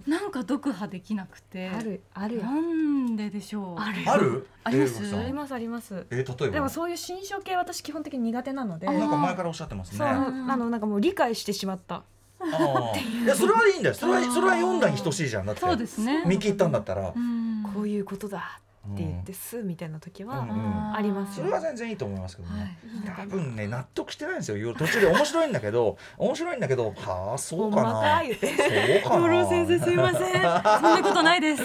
[0.08, 1.70] なんか読破できなくて。
[1.70, 2.38] あるある。
[2.38, 3.82] よなんででしょう。
[3.82, 4.04] ある。
[4.06, 4.48] ある？
[4.64, 5.16] あります？
[5.16, 6.06] ありますあります。
[6.10, 6.54] えー例えば？
[6.56, 8.88] でもそういう新書系私基本的に苦手なので。
[8.88, 9.98] あなんか前からおっしゃってますね。
[9.98, 10.14] そうあ
[10.58, 12.04] のなんかもう理解してしまった。
[12.42, 13.96] いやそれはいいんだよ。
[13.96, 15.46] それはそれは読んだに等しいじゃん。
[15.46, 15.62] だって。
[15.62, 16.24] そうですね。
[16.26, 17.64] 見切ったんだったら、うん。
[17.74, 20.94] こういうことだって言ってすみたいな時はうんうん。
[20.96, 21.46] ありますよ。
[21.46, 23.28] それは全然いいと思いますけどね、はい。
[23.28, 24.74] 多分ね納得してないんですよ。
[24.74, 27.92] 途中で面白いんだけど 面白いんだけどはあそうかな。
[27.92, 30.32] そうか先生すいません。
[30.32, 31.64] そんなことないです。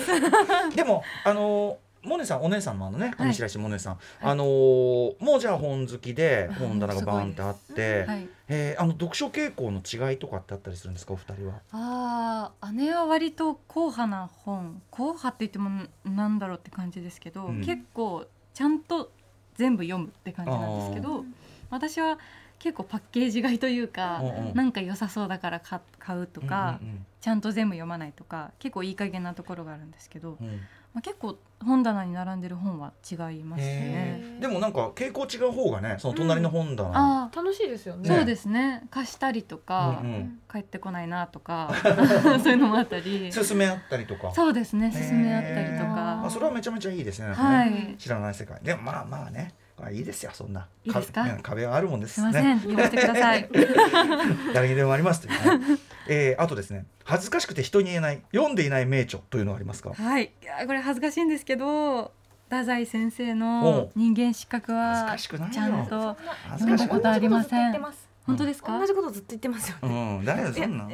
[0.74, 3.28] でもあのモネさんお姉さんもあのねはい。
[3.28, 11.54] 上白石モネさん、あのーもうじゃあ本好きで本棚がバーンってあって、はいえーあの読書傾向の違いとかってあったりするんですかお二人は？
[11.72, 17.64] ああ姉は割と硬派な本硬派って言ってもなんだろうって感じですけど、うん。
[17.64, 19.10] 結構ちゃんと
[19.54, 21.24] 全部読むって感じなんですけど
[21.70, 22.18] 私は
[22.58, 24.54] 結構パッケージ買いというか、うんうん。
[24.54, 30.60] なんか良さそうだから買買うとか、うんうんちゃんと全部読まないとか結構いい加減なところがあるんですけど、うんうん
[30.94, 34.38] まあ、結構本棚に並んでる本は違いますね。
[34.40, 38.08] でもなんか傾向違う方がねその隣の本棚、ああ楽しいですよね。
[38.08, 38.86] そうですね。
[38.90, 40.38] 貸したりとか、うんうん。
[40.50, 41.72] 帰ってこないなとか
[42.42, 43.30] そういうのもあったり。
[43.32, 44.30] 勧め合ったりとか。
[44.32, 44.92] そうですね。
[44.92, 46.22] 勧め合ったりとへか。
[46.26, 47.32] あそれはめちゃめちゃいいですね。
[47.32, 47.96] はい。
[47.98, 48.60] 知らない世界。
[48.62, 49.54] でもまあまあね。
[49.58, 50.68] まあいいですよそんな。
[50.84, 51.22] いいですか？
[51.22, 53.48] うん壁はあるもんですすいませねん言わせてください。
[54.54, 59.92] 誰にでもありますというね、えー、あとですね恥ずかしくて人に言えない読んでいない名著というのはありますか？
[59.94, 60.32] はい。
[60.42, 62.12] いやこれ恥ずかしいんですけど
[62.50, 63.98] 太宰先生おのう。
[63.98, 65.54] 人間失格恥ずはかしくないよ。
[65.54, 66.16] ちゃんと
[66.48, 66.88] 恥ずかしくない。
[66.88, 67.72] 読んだことありません
[68.26, 68.76] 本当ですか？
[68.78, 70.88] 同じことずっと言ってますようねん、誰だそんな。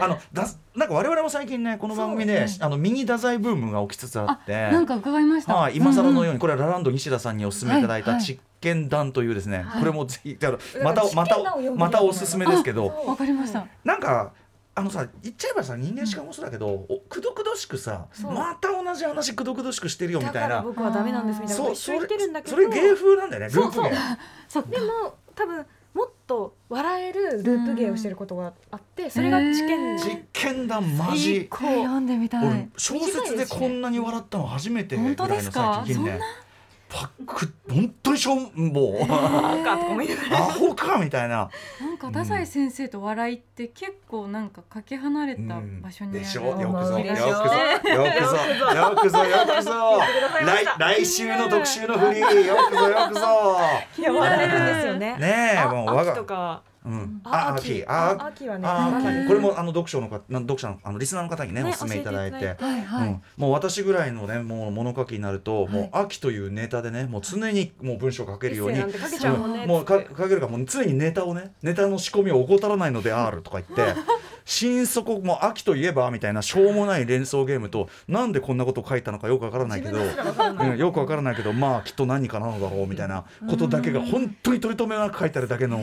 [0.00, 2.00] あのだなんか我々も最近ねこの。
[2.00, 10.38] 番組で、そうあのミニ太宰ブームが起きつつあって、なんか伺いました、はい、今更のように、にこれはラランド西田さんにお勧めいただいたはいはい実験談というですね、はいこれもぜひ
[10.82, 14.32] またまたみまたおすすめですけどわかりました、なんか
[14.74, 31.48] あのさ言っちゃえばさ人間しかもそうだけど、おくどくどしくさまた同じ話くどくどしくしてるよみだからたいな僕はダメなんですみたいなこと一緒に言ってるんだけどそれ芸風なんだよねルそうそうープ芸でも多分もっと笑えるループ芸をしてることがあってそれが知見実験談マジ。
[31.50, 35.82] 読んでみたい俺小説でこんなに笑ったの初めてぐらいの本当ですか？
[35.84, 36.20] 最近ね
[36.92, 40.38] パック本当にしょんもうなんかとか思いながら。
[40.38, 41.48] アホかみたいな。
[41.80, 46.42] なんか太宰先生と笑いって結構なんかかけ離れた場所にある、でしょ？
[46.60, 46.96] よくぞ。
[46.96, 47.28] 思よくぞ。
[47.88, 48.36] よくぞ。
[48.74, 49.24] よくぞ。
[49.24, 50.00] よくぞ
[50.44, 52.46] 来来週の特集のフリー。
[52.46, 52.88] よくぞ。
[52.88, 53.20] よくぞ。
[53.96, 55.16] いや笑えるんですよね。
[55.16, 57.20] ねえあもう我秋とがかうん。
[57.24, 57.84] ああ秋。
[57.86, 59.26] ああ秋はね。
[59.28, 62.56] これもあの読書のかな読者のあのリスナーの方にねねお勧めいただいて。
[63.36, 65.72] もう私ぐらいのねもう物書きになると、はい。
[65.72, 69.10] もう秋というネタでねもう常にもう文章を書けるようにエッセイなん。
[69.10, 69.84] て書けちゃうもんねう書
[70.28, 74.00] けるからもう常にネタをねネタの仕込みを怠らないのであるとか言って
[74.44, 85.78] 心底もう秋といえばみたいなしょうもない連想ゲームとなんでこんなことを書いたのかよくわからないけどうんよくわからないけどまあきっと何かなのだろうみたいなことだけが本当に取り留めなく書いてあるだけの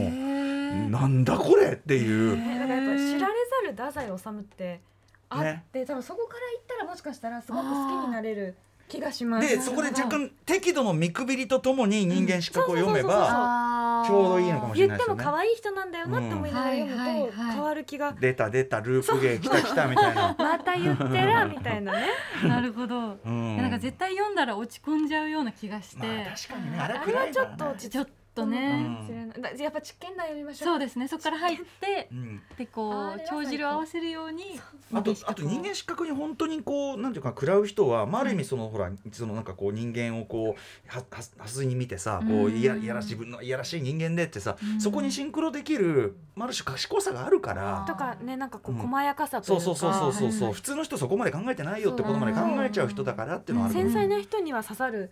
[0.90, 2.36] なんだこれっていう。
[2.38, 4.82] からやっぱ知られざる太宰治って
[5.30, 8.56] あねって、多分そこから言ったらもしかしたらすごく好きになれる
[8.88, 9.48] 気がします。
[9.48, 15.38] でそこで若干適度の見くびりとともに人間資格を読めそうそうそうそうばちょうどいいのかもしれ言ってもないですよね。
[15.38, 17.52] 可愛い人なんだよなって思いながら読むうんはいはいとはい。
[17.54, 18.14] 変わる気が。
[18.14, 20.36] 出た出たループ芸来た来たみたいな。
[20.40, 22.08] また言ってらみたいなね。
[22.44, 23.58] なるほど、うん。
[23.58, 28.12] なんか絶対読んだら落ち込んじゃうような気がして、まあ確かにねあれはちょっと落ちちょっと
[28.46, 31.08] ね、知らないだやっぱ実験台読みましょうそうですね。
[31.08, 32.42] そこから入ってうん。
[32.58, 34.60] でこう帳尻を合わせるように。
[34.94, 44.82] あとあと人間失格に本当にこうなんていうか食らう人は、まあ、ある意味その、ほらそのなんかこう人間をこうはははすに見てさこううんいやいやら自分のいやらしい人間でってさ、うん。
[44.82, 47.86] そこにシンクロできる、まあ、ある種賢さがあるから。
[47.88, 49.62] とかねなんかこううん細やかさといか。
[49.62, 55.12] そううそうそうそうそうそう、はい普通の人そこまで考えてないよってことまで考えちゃう人だからっていうのはある繊細な人には刺さる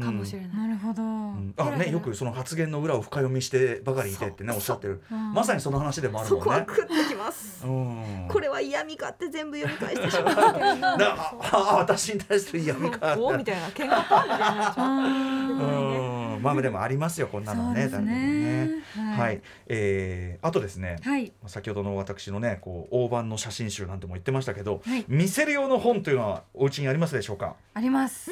[0.00, 1.54] かもしれない、なるほど、うん。
[1.56, 5.02] あねよくその発言の裏を深読みしてばかりいてってねおっしゃってる。
[5.10, 5.32] うん。
[5.34, 6.50] まさにその話でもあるそもんね。
[6.50, 7.66] こは食ってきます。
[7.66, 8.28] うん。
[8.28, 14.26] これは嫌味かって全部読み返してしまうああ私に対する嫌味かおみたいな喧嘩か。
[14.72, 17.86] みたいになまあでもありますよこんなのはね。
[17.86, 18.82] ね。
[18.96, 21.32] はい、はい、えーあとですね、はい。
[21.46, 25.04] 先ほどの私のねこう大判の写真集なんても言ってましたけど、はい。
[25.08, 27.54] 見せる用の本というのはお家にありますでしょうか？
[27.74, 28.30] あります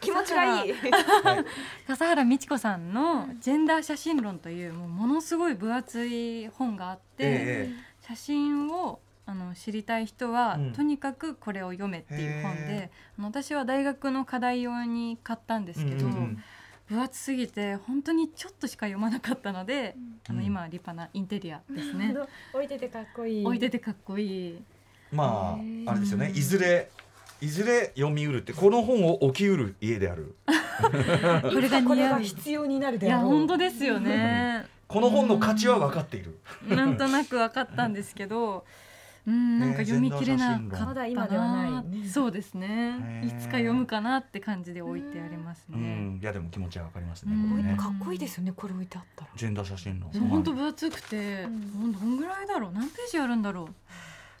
[0.00, 0.74] 気持ちがいい。
[1.86, 10.72] 笠原美智子さんの「ジェンダー写真論」というもうものすごい分厚い本があって、え写真をあの知りたい人は、うん。
[10.72, 16.44] とにかくこれを読めっていう本へであの私は大学の課題用に買ったんですけど、うんうんうん。
[16.88, 19.94] 分厚すぎて本当にちょっとしか読まなかったので、
[20.28, 22.14] あのうん今は立派なインテリアですね。
[22.54, 23.44] 置いててかっこいい。
[23.44, 24.62] 置いててかっこいい。
[25.12, 26.30] まああれですよね。
[26.30, 26.90] いずれ
[27.40, 30.34] いずれ読みうるってこの本を置きうる家である
[31.42, 32.22] これが似合う。
[32.22, 34.66] い必要になるや本当ですよね。
[34.86, 36.38] この本の価値は分かっている。
[36.68, 38.64] なんとなく分かったんですけど、
[39.26, 40.86] うん、なんか読み切れなかったな。
[40.86, 45.78] まだ今ではないそうですねいつか読むかなって感じで置いてありますうね。
[45.78, 47.34] んいやでも気持ちは分かりますね。
[47.34, 50.08] うんこれねかっこいいですよねこれ置いてあったらジェンダー写真の。
[50.30, 53.74] 本当分厚くて、うんどんぐらいだろう何ページあるんだろう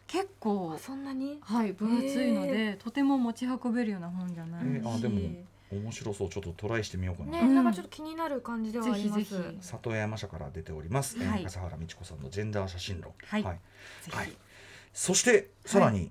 [0.08, 1.38] 結構そんなに？
[1.42, 6.28] はい分厚いので、とても持ち運べるような本じゃないし、えーあでも面白そう。
[6.30, 7.30] ちょっとトライしてみようかな。
[7.30, 7.54] ね、うん。
[7.54, 9.18] なんかちょっと気になる感じではあります。
[9.18, 9.66] ぜひぜひ。
[9.66, 11.44] 里山社から出ております、えーはい。
[11.44, 13.12] 笠原美智子さんのジェンダー写真論。
[13.26, 13.42] はい。
[13.42, 13.60] はい。
[14.10, 14.32] はい。
[14.94, 16.10] そしてさらに、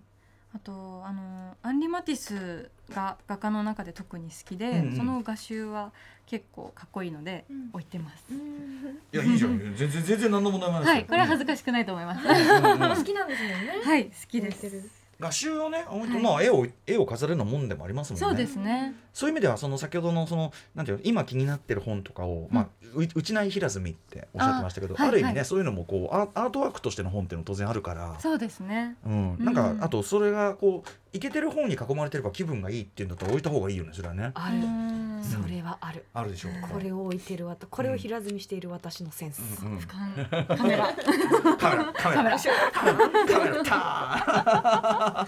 [0.58, 4.96] あとあのアンリ・マティスが画家の中で特に好きで、うんうん。
[4.96, 5.92] その画集は
[6.26, 7.70] 結構かっこいいのでうん。
[7.74, 9.60] 置いてます、いやいいじゃん。
[9.78, 10.94] 全然全然何の問題もないですよ。
[10.96, 12.98] はいこれは恥ずかしくないと思います、うんうんうん。
[12.98, 13.82] 好きなんですもんね。
[13.84, 15.86] はい好きです画集をね
[16.22, 18.28] まあ絵を絵を飾るのもんでもありますもんね。
[18.28, 18.94] そうですね。
[19.14, 28.16] そういう意味ではその先ほどのそのなんていうの今気になってる本とかを、まあう内内平積みっておっしゃってましたけどあ,、る意味ね、はいそういうのもこうアアートワークとしての本っていうのも当然あるから。
[28.20, 28.96] そうですね。
[29.06, 29.84] うん、なんか、うん。
[29.84, 34.32] あとそれがこうイケてる本に囲まれてれば気分がいいっていうんだったら置いた方がいいよねそれはね。
[34.34, 34.58] ある。
[34.58, 35.24] うん。
[35.24, 36.06] それはある。
[36.14, 36.54] あるでしょう。
[36.62, 40.48] かこれを置いてるわたこれを平積みしている私のセンス、うんうん俯瞰。
[40.58, 40.94] カメラ。
[41.58, 41.94] カメラ。
[41.94, 42.24] カメラ。
[42.24, 42.30] カメ
[43.50, 45.26] ラ。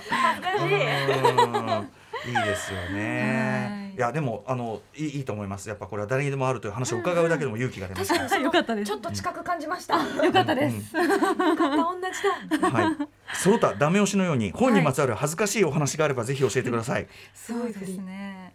[2.25, 2.29] い。
[2.29, 3.83] いいですよね。
[3.85, 5.67] はいいやでもあのいいいいと思います。
[5.67, 8.13] やっぱこれは誰にでもあるという話を伺うだけでも勇気が出ます。
[8.13, 8.43] 確かに。
[8.45, 8.87] よかったです。
[8.87, 12.69] ちょっと近く感じました、よかったです、同じだ。
[12.69, 12.95] はい、
[13.33, 17.07] その他ダメ押しのように本にまつわる恥ずかしいお話があればぜひ教えてください。
[17.33, 18.53] そうですね。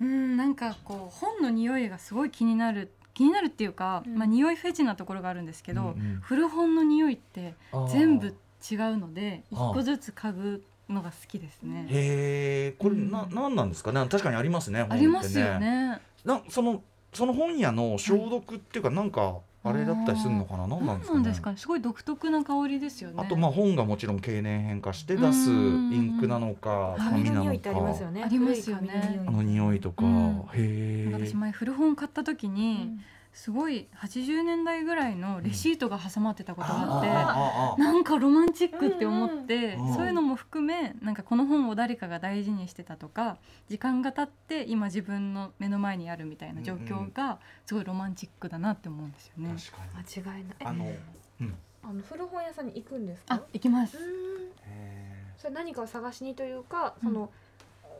[0.00, 4.16] うんなんかこう本の匂いがすごい気になる気になるっていうか、うん。
[4.16, 6.20] まあ匂いフェチなところがあるんですけど、うんうん。
[6.22, 7.52] 古本の匂いって
[7.92, 11.86] 全部違うので一個ずつ嗅ぐのが好きですね。
[11.88, 14.06] へえ、これうんな、なんなんですかね？
[14.08, 14.86] 確かにありますね。
[14.88, 15.58] ありますよ。
[15.58, 16.00] ね。
[16.24, 16.82] な、その、
[17.12, 20.66] その本屋の消毒っていうか、なんか、あれだったりするのかな？
[20.68, 21.34] なんなんですかね？
[21.34, 21.56] すかね？
[21.56, 23.16] すごい独特な香りですよね。
[23.18, 28.12] あと、まあ、本がもちろん経年変化して出すイうんンクなのか、紙紙なのの匂いってありますよか。
[28.12, 31.10] ねありますよねあの匂いとか、うんへえ。
[31.12, 32.98] 私前古本買った時に、
[33.38, 37.80] すごい80年代ぐらいのレシートが挟まってたことがあって。
[37.80, 49.54] なんかロマンチックって思って、うんうんそういうのも含めなんかこの本を誰かが大事にしてたとか時間が経って今自分の目の前にあるみたいな状況がすごいロマンチックだなって思うんですよね。
[50.16, 50.56] 間違いない。
[50.58, 50.92] えあの、
[51.40, 51.54] うん。
[51.84, 53.36] あの古本屋さんに行くんですか？
[53.36, 53.96] あ行きます。
[55.36, 57.08] それ何かを探しにというかうん。
[57.08, 57.30] その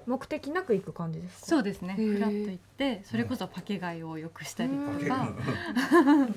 [0.09, 1.47] 目的なく行く感じですか？
[1.47, 1.95] そうですね。
[1.99, 2.15] へー。
[2.15, 5.05] フラッと行ってそれこそパケ買いをよくしたりえ。
[5.05, 5.35] とか、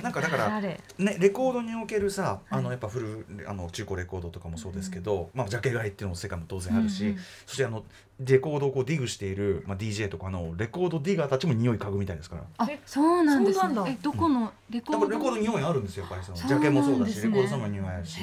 [0.04, 0.62] なんかだから。
[0.62, 0.78] ね、
[1.20, 7.16] レコードにおけるさあのやっぱ古あの中古レコードとかもそうですけど、まあ、ジャケ買いっていうのも世界も当然あるし、
[7.46, 7.84] そしてあの
[8.20, 12.44] レコードをこうディグしている、まあ、DJ とかのレコードディガーたちも匂い嗅ぐみたいですから。
[12.58, 13.84] あそうなんですそうなんだ。
[13.86, 18.20] ねえどこのレコードだからレコード匂いあるんですよやっぱりそのジャケもそうだし、レコードそのも匂いあるし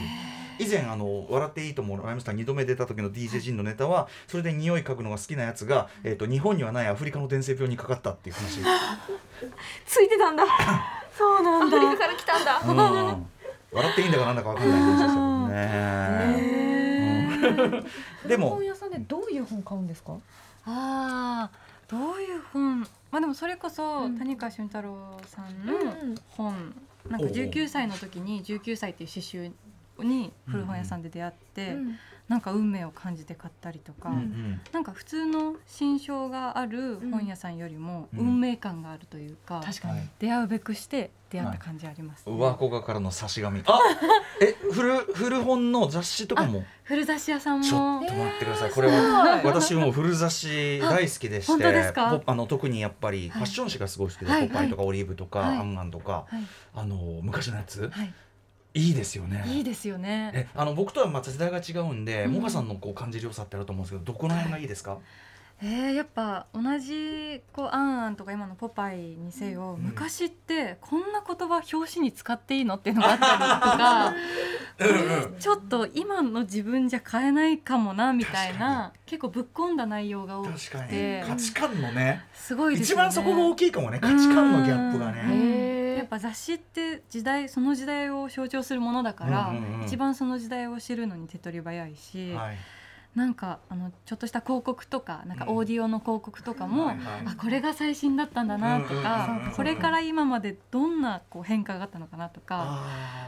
[0.58, 8.60] 以前あの「笑っていいとも」ライムスター2度目出た時の DJ ジンのネタはそれで匂い嗅ぐのが好きなやつが、えー、と日本にはないアフリカの伝染病にかかったっていう話、
[9.86, 10.44] ついてたんだ。
[11.16, 12.60] そうなアフリカから来たんだ。
[12.64, 13.26] うん、
[13.72, 16.62] 笑っていいんだかなんだか分かんない話ですけどね。
[16.62, 16.68] うん
[18.28, 20.16] でも古本屋さんでどういう本買うんですか？
[20.66, 22.80] あーどういう本？
[23.10, 24.18] まあでもそれこそ、うん。
[24.18, 25.76] 谷川俊太郎さんのう
[26.08, 26.14] ん。
[26.30, 26.74] 本、
[27.08, 29.50] なんかおう19歳の時に19歳っていう詩集
[30.02, 34.60] に古本屋さんで出会って、うんなんか運命を感じて買ったりとか、うんうん。
[34.70, 38.18] なんか普通の新書がある本屋さんよりもうん。
[38.20, 39.94] 運命感があるというか、確かに。
[39.94, 40.08] はい。
[40.18, 43.62] 出会うべくして出会った感じあります、上古賀からの差し紙。
[43.64, 43.78] あ
[44.42, 46.64] え古古本の雑誌とかも？
[46.84, 48.70] 古雑誌屋さんちょもっと待ってください。
[48.72, 52.18] これは私も古雑誌大好きでして本当ですか？
[52.18, 54.48] ポあの特にやっぱりファッション誌がすごい好きで、はい。
[54.48, 55.56] ポパイとかオリーブとか、はい。
[55.56, 57.88] アンアンとか、はい、あの昔のやつ？
[57.88, 58.12] はい、
[58.74, 59.44] いいですよね。
[59.46, 60.30] いいですよね。
[60.34, 62.32] えあの僕とはまた世代が違うんで、うん。
[62.34, 64.98] モカさんのこう感じる良さってあると思うんですけどどこの辺がいいですか、
[65.60, 69.86] えー、やっぱ同じこう「あんあん」とか今の「ポパイ」にせよ、うん。
[69.86, 74.14] 昔ってこんな言葉表紙に使っていいのっていうのがあったりとか
[74.78, 74.84] こ
[75.34, 80.90] れちょっと今の自分じゃ買えないかもなみたい確な結構ぶっ込んだ内容が多く確かに。
[80.90, 82.24] て価値観のね。
[82.32, 83.08] すごいですよね。
[83.08, 83.98] 一番そこが大きいかもね。
[83.98, 85.14] 価値観のギャップがうん。
[85.14, 85.67] ね。
[86.08, 92.56] ぱ雑誌って時代その時代を象徴するものだから、うんうんうん一番その時代を知るのに手っ取り早いし、はい。
[93.14, 99.52] なんかあのちょっとした広告とかなんかオーディオの広告とかも、はいはいあこれが最新だったんだなとうんか、うんうんうん。
[99.52, 102.84] これから今までどんなこう変化があったのかなとか、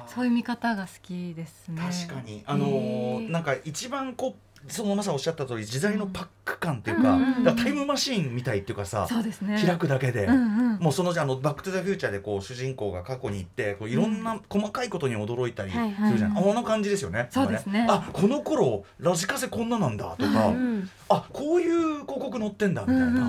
[0.07, 1.83] そういう見方が好きですね。
[2.09, 2.43] 確かに。
[2.47, 3.31] あのー。
[3.31, 7.19] なんか一番こうそのまさおっしゃった通り時代のパック感っていうか,、
[7.57, 9.09] タイムマシーンみたいっていうかさ、
[9.43, 9.63] ね。
[9.65, 16.13] 開くだけで、うんうん、もうそのあのバック・トゥ・ザ・フューチャーでこう主人公が過去に行ってこういろんな細かいことに驚いたりすはいはい。
[16.13, 17.29] るじゃん、あこの感じですよね。
[17.31, 17.87] そうですね。
[17.89, 23.25] あこの頃ラジカセこんななんだとか、うんあこういう広告載ってんだみたいな、うんうん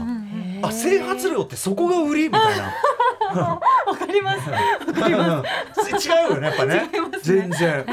[0.58, 0.60] うん。
[0.62, 2.74] あ整髪料ってそこが売りみたいな。
[3.34, 3.60] わ
[3.98, 4.50] かります。
[5.10, 6.90] 違うよねやっぱね。
[7.24, 7.86] 全然。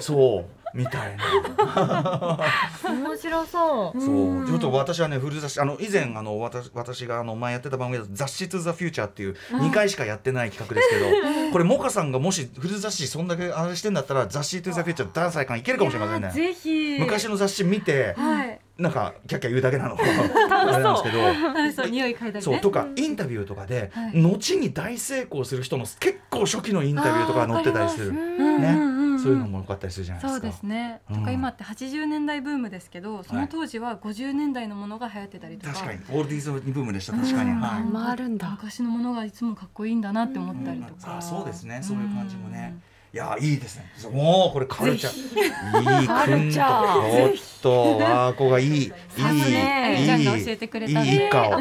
[0.00, 2.38] そうみたいな。
[2.84, 16.30] 面白そうそうちょっと私はね古雑誌あの以前あの私私があの前やってた番組だと「雑誌 to the future」っていう2回しかやってない企画ですけど、これモカさんがもし古雑誌そんだけあれしてんだったら「雑誌 to the future」ダンサイ感いけるかもしれませんね。
[16.30, 16.98] ぜひ。
[16.98, 18.60] 昔の雑誌見てはい。
[18.76, 21.88] なんかキャッキャ言うだけなのあれなんですけど。
[21.88, 22.40] 匂い嗅いだりね。
[22.40, 28.93] そうとかインタビューとかで、はい後に大成功する人の結構初期のインタビューとか載ってたりする、うんうんうんうん
[29.24, 30.40] そういうのも良かったりするじゃないですか。
[30.40, 31.16] そうですね、うん。
[31.20, 36.00] とか今って80年代ブームですけどその当時は50年代のものが流行ってたりとか、確かに。
[36.10, 37.12] オールディーズブームでした。
[37.12, 37.60] 確かに、うん。
[37.60, 38.06] はい。
[38.06, 38.50] 回るんだ。
[38.50, 41.80] 昔のものがいつもかっこいいんだなって思ったりとか、あそうですね。
[41.82, 42.78] そういう感じもね、
[43.12, 43.90] いやいいですね。
[44.12, 46.00] もうこれカルチャー。
[46.00, 47.30] いいカルチャー。
[47.30, 47.38] くんと。
[47.38, 48.66] ちょっとワーコがいい。
[48.66, 48.82] いいい。
[48.82, 51.52] いねちゃんが教えてくれたんでいい顔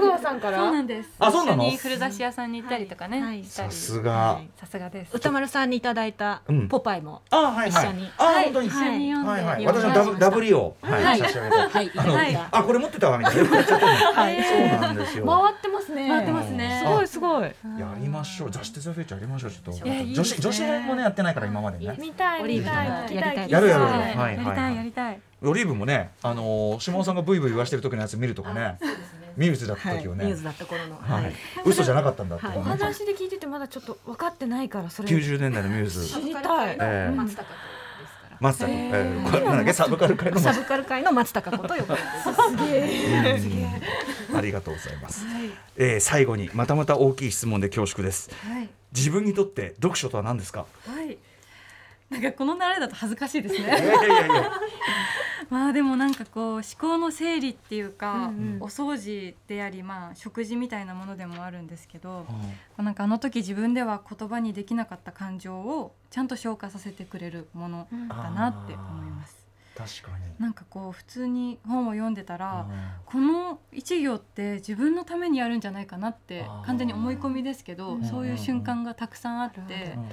[0.00, 1.10] 小川さんかそうらなんです。
[1.18, 1.64] あそうなの？
[1.64, 4.40] 一緒に古雑誌屋さんに行ったりとかね、さすが。
[4.56, 5.16] さすがです。
[5.16, 6.68] 歌丸さんにいただいたうん。
[6.68, 7.68] ポパイもあはいはい。
[7.70, 8.10] 一緒に。
[8.18, 8.68] あ本当に。
[8.68, 9.64] 一緒に読んで、はいはい。
[9.64, 11.18] 読んで私のダブダブリをはいはい。
[11.20, 11.56] 差し上げて。
[11.56, 11.86] はい。
[11.86, 12.34] い。
[12.34, 13.42] たあこれ持ってたわみたいな。
[13.44, 14.42] はい。
[14.42, 15.26] そうなんですよ。
[15.26, 16.08] 回ってますね。
[16.08, 16.80] 回ってますね。
[16.82, 17.42] すごいすごい。
[17.44, 17.52] や
[18.00, 18.50] りましょう。
[18.50, 19.50] 雑誌テザフェイチャーやりましょう。
[19.50, 19.84] ちょっと。
[19.86, 21.96] 女子女子編もねやってないから今までね。
[21.98, 22.66] 見たいオリーブ。
[22.66, 23.50] の見たいやりたい。
[23.50, 23.84] やるやる。
[23.84, 24.36] はいはいはい。
[24.36, 25.20] やりたいやりたい。
[25.42, 28.76] オリーブもねあのー下尾さんがブイブイ言わしてる時のやつ見るとかね
[29.36, 30.24] ミューズだったはい時をね。
[30.26, 30.96] ニュースだった頃の。
[30.96, 31.30] ははい。
[31.30, 32.46] い嘘じゃなかったんだって。
[32.46, 32.58] はい。
[32.58, 35.08] お話で聞いててまだちょっと分かってないからそれ。
[35.08, 36.06] 90年代のミューズ。
[36.06, 36.76] 知りたい。
[36.80, 37.14] ええ。
[37.14, 39.72] 松高子ですかえー、これなんだっけ？
[39.74, 42.00] サブカル界のサ松ブカル界の松高子と呼ばれ
[42.56, 43.58] ている
[44.30, 44.36] うん。
[44.36, 45.26] ありがとうございます、
[45.76, 48.30] えー、最後にまたまた大きい質問で恐縮です。
[48.48, 48.68] はい。
[48.96, 50.60] 自分にとって読書とは何ですか？
[50.86, 51.18] はい
[52.10, 53.68] なんかこの流れだと恥ずかしいですね。
[53.68, 54.50] やいやいや
[55.48, 62.34] まあでもなんかこう思考の整理っていうか、うんうんお掃除でありまあ食事みたいなものでもあるんですけど、こ
[62.78, 69.40] うなんかあの時自分では言葉にできなかった感情をちゃんと消化させてくれるものだなって思います。
[69.76, 70.24] 確かに。
[70.38, 80.10] なんかこう普通に本を読んでたら、あこの一行って自分のためにやるんじゃないかなって完全に思い込みですけどうんそういう瞬間がたくさんあってーうんうん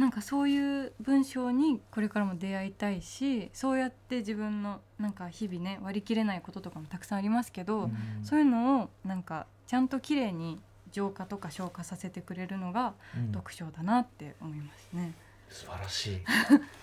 [0.00, 7.90] なんかそういう文章にこれからも出会いたいしそうやって自分のなんか日々ね割り切れないこととかもたくさんありますけど、
[8.22, 10.58] そういうのをなんかちゃんと綺麗に
[10.90, 12.94] 浄化とか消化させてくれるのが
[13.30, 15.12] 読書だなって思いますね。
[15.50, 16.18] 素晴らしい。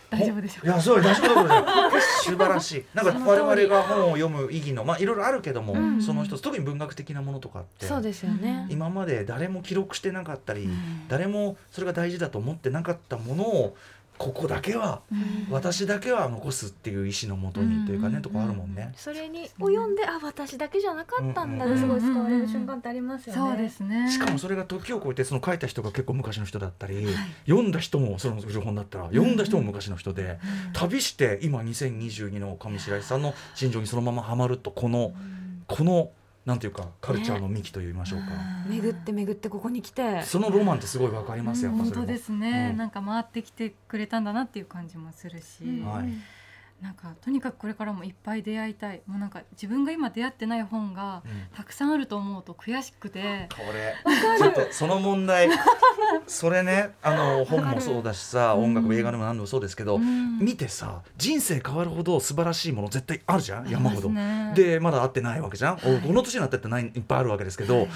[0.09, 0.71] 大丈夫でしょうか？
[0.71, 2.85] いやそう大丈夫だこれ 素晴らしい。
[2.93, 6.01] なんか我々が本を読む意義のまあいろいろあるけども、うん。
[6.01, 8.67] その一つ特に文学的なものとかってそうですよね。
[8.69, 11.07] 今まで誰も記録してなかったり、うん。
[11.09, 13.77] 誰もそれが大事だと思ってなかったものを
[14.17, 15.47] ここだけはうん。
[15.51, 18.93] 私だけは残すっていう意思のもとにというかね、うんとこあるもんね。
[18.95, 23.41] それにを読んであ私だけじゃなかったんだうんすごい救われる瞬間ってありますよね。
[23.41, 24.11] そうですね。
[24.11, 27.07] しかもそれが時を超えてその書いた人が結構昔の人だったり、
[27.45, 30.39] 読んだ人もその古本だったら読んだ人も昔の人で、
[30.73, 35.13] 旅して今2022の上白石さんの心情にそのままはまるとこの
[35.67, 36.09] この
[36.47, 38.27] なんていうかカルチャーの幹と言いましょうか、
[38.69, 40.23] 巡って巡ってここに来て。
[40.23, 42.01] そのロマンってすごいわかりますよ、やっぱそれも。
[42.03, 42.77] 本当ですね、うん。
[42.77, 46.36] なんか回ってきてくれたんだなっていう感じもするし、はい
[46.81, 49.01] なんかとにかくこれからもいっぱい出会いたい。
[49.07, 51.55] もうなんか自分が今出会ってない本がうん。
[51.55, 53.95] たくさんあると思うと悔しくて、これ。
[54.37, 55.49] ちょっとその問題。
[56.27, 60.39] それねあの本もそうだしさ音楽も映画でも何でもそうですけど、うん。
[60.39, 64.09] 見てさ人生変わるほど素晴らしいもの絶対あるじゃん山ほど。
[64.09, 64.53] ね。
[64.55, 67.87] でまだ会ってないわけじゃん、おこの年になってってないいっぱいあるわけですけど、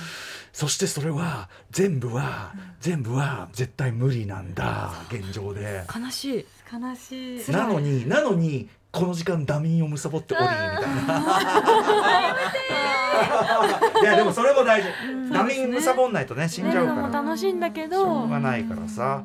[0.54, 5.84] そしてそれは全部は、全部は絶対無理なんだ現状で。
[5.94, 10.82] 悲しい悲しいなのになのにこの時間ダミンを貪っておりみたいな。
[14.02, 14.90] いやでもそれも大事。
[15.32, 17.08] ダミン貪んないとね死んじゃう寝るのから。
[17.22, 19.24] も楽しいんだけしょどうがないからさ。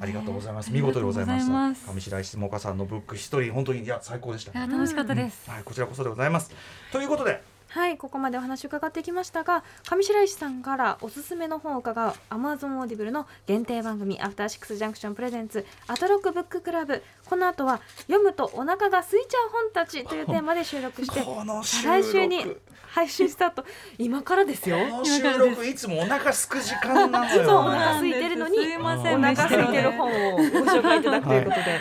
[0.00, 0.70] ありがとうございます。
[0.70, 1.74] 見事でございました。
[1.74, 6.52] す上白石萌歌さんのブックヒストリー本当にいや最高でした楽しかったです、はいこちらこそでございます。
[6.92, 22.60] ということではいここまでお話伺ってきましたが上白石さんからおすすめの本を伺う Amazon Audible の限定番組「After 6 Junction presents アトロクブッククラブ」この後は「読むとお腹が空いちゃう本たち」というテーマで収録してこの収再来週に録
[22.90, 23.64] 配信スタート。
[23.98, 24.78] 今からですよ。
[24.78, 27.44] この収録いつもお腹すく時間なのよ、ね。
[27.44, 31.62] そうお腹空いてるのにすいませおん腹空いてる本をご紹介いただくということで。
[31.62, 31.78] は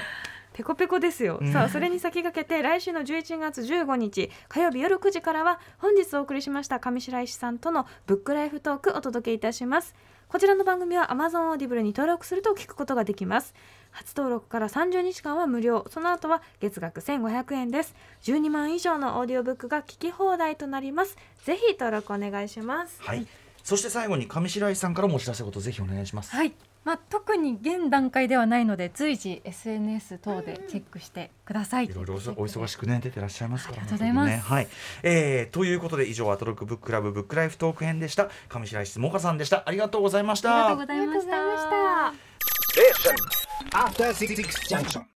[0.58, 1.54] ペコペコですよ、うん。
[1.54, 9.94] さあそれに先駆けて来週の11月15日火曜日夜9時からは本日お送りしました上白石さんとのブックライフトークお届けいたします。
[10.28, 13.54] こちらの番組は Amazon Audible に登録すると聞くことができます。
[13.92, 15.86] 初登録から30日間は無料。
[15.92, 17.96] その後は月額1500円です。
[18.24, 21.18] 12万以上のオーディオブックが聞き放題となります。
[21.46, 23.00] ぜひ登録お願いします。
[23.04, 23.28] はい。
[23.64, 26.34] そして最後に上白石さんからもお知らせことぜひお願いします。
[26.34, 26.54] はい、
[26.88, 34.30] まあ、特に現段階ではないので随時 SNS 等でチェックしてください、いろいろお忙しくね出てらっしゃいますから、ありがとうございます。
[34.30, 34.38] ね。
[34.38, 34.68] はい、
[35.04, 38.30] えー、ということで以上アトロックブッククラブブックライフトーク編でした。
[38.48, 39.64] 上白石萌歌さんでした。
[39.66, 40.68] ありがとうございました。
[40.68, 41.22] ありがとうございま
[44.88, 45.08] した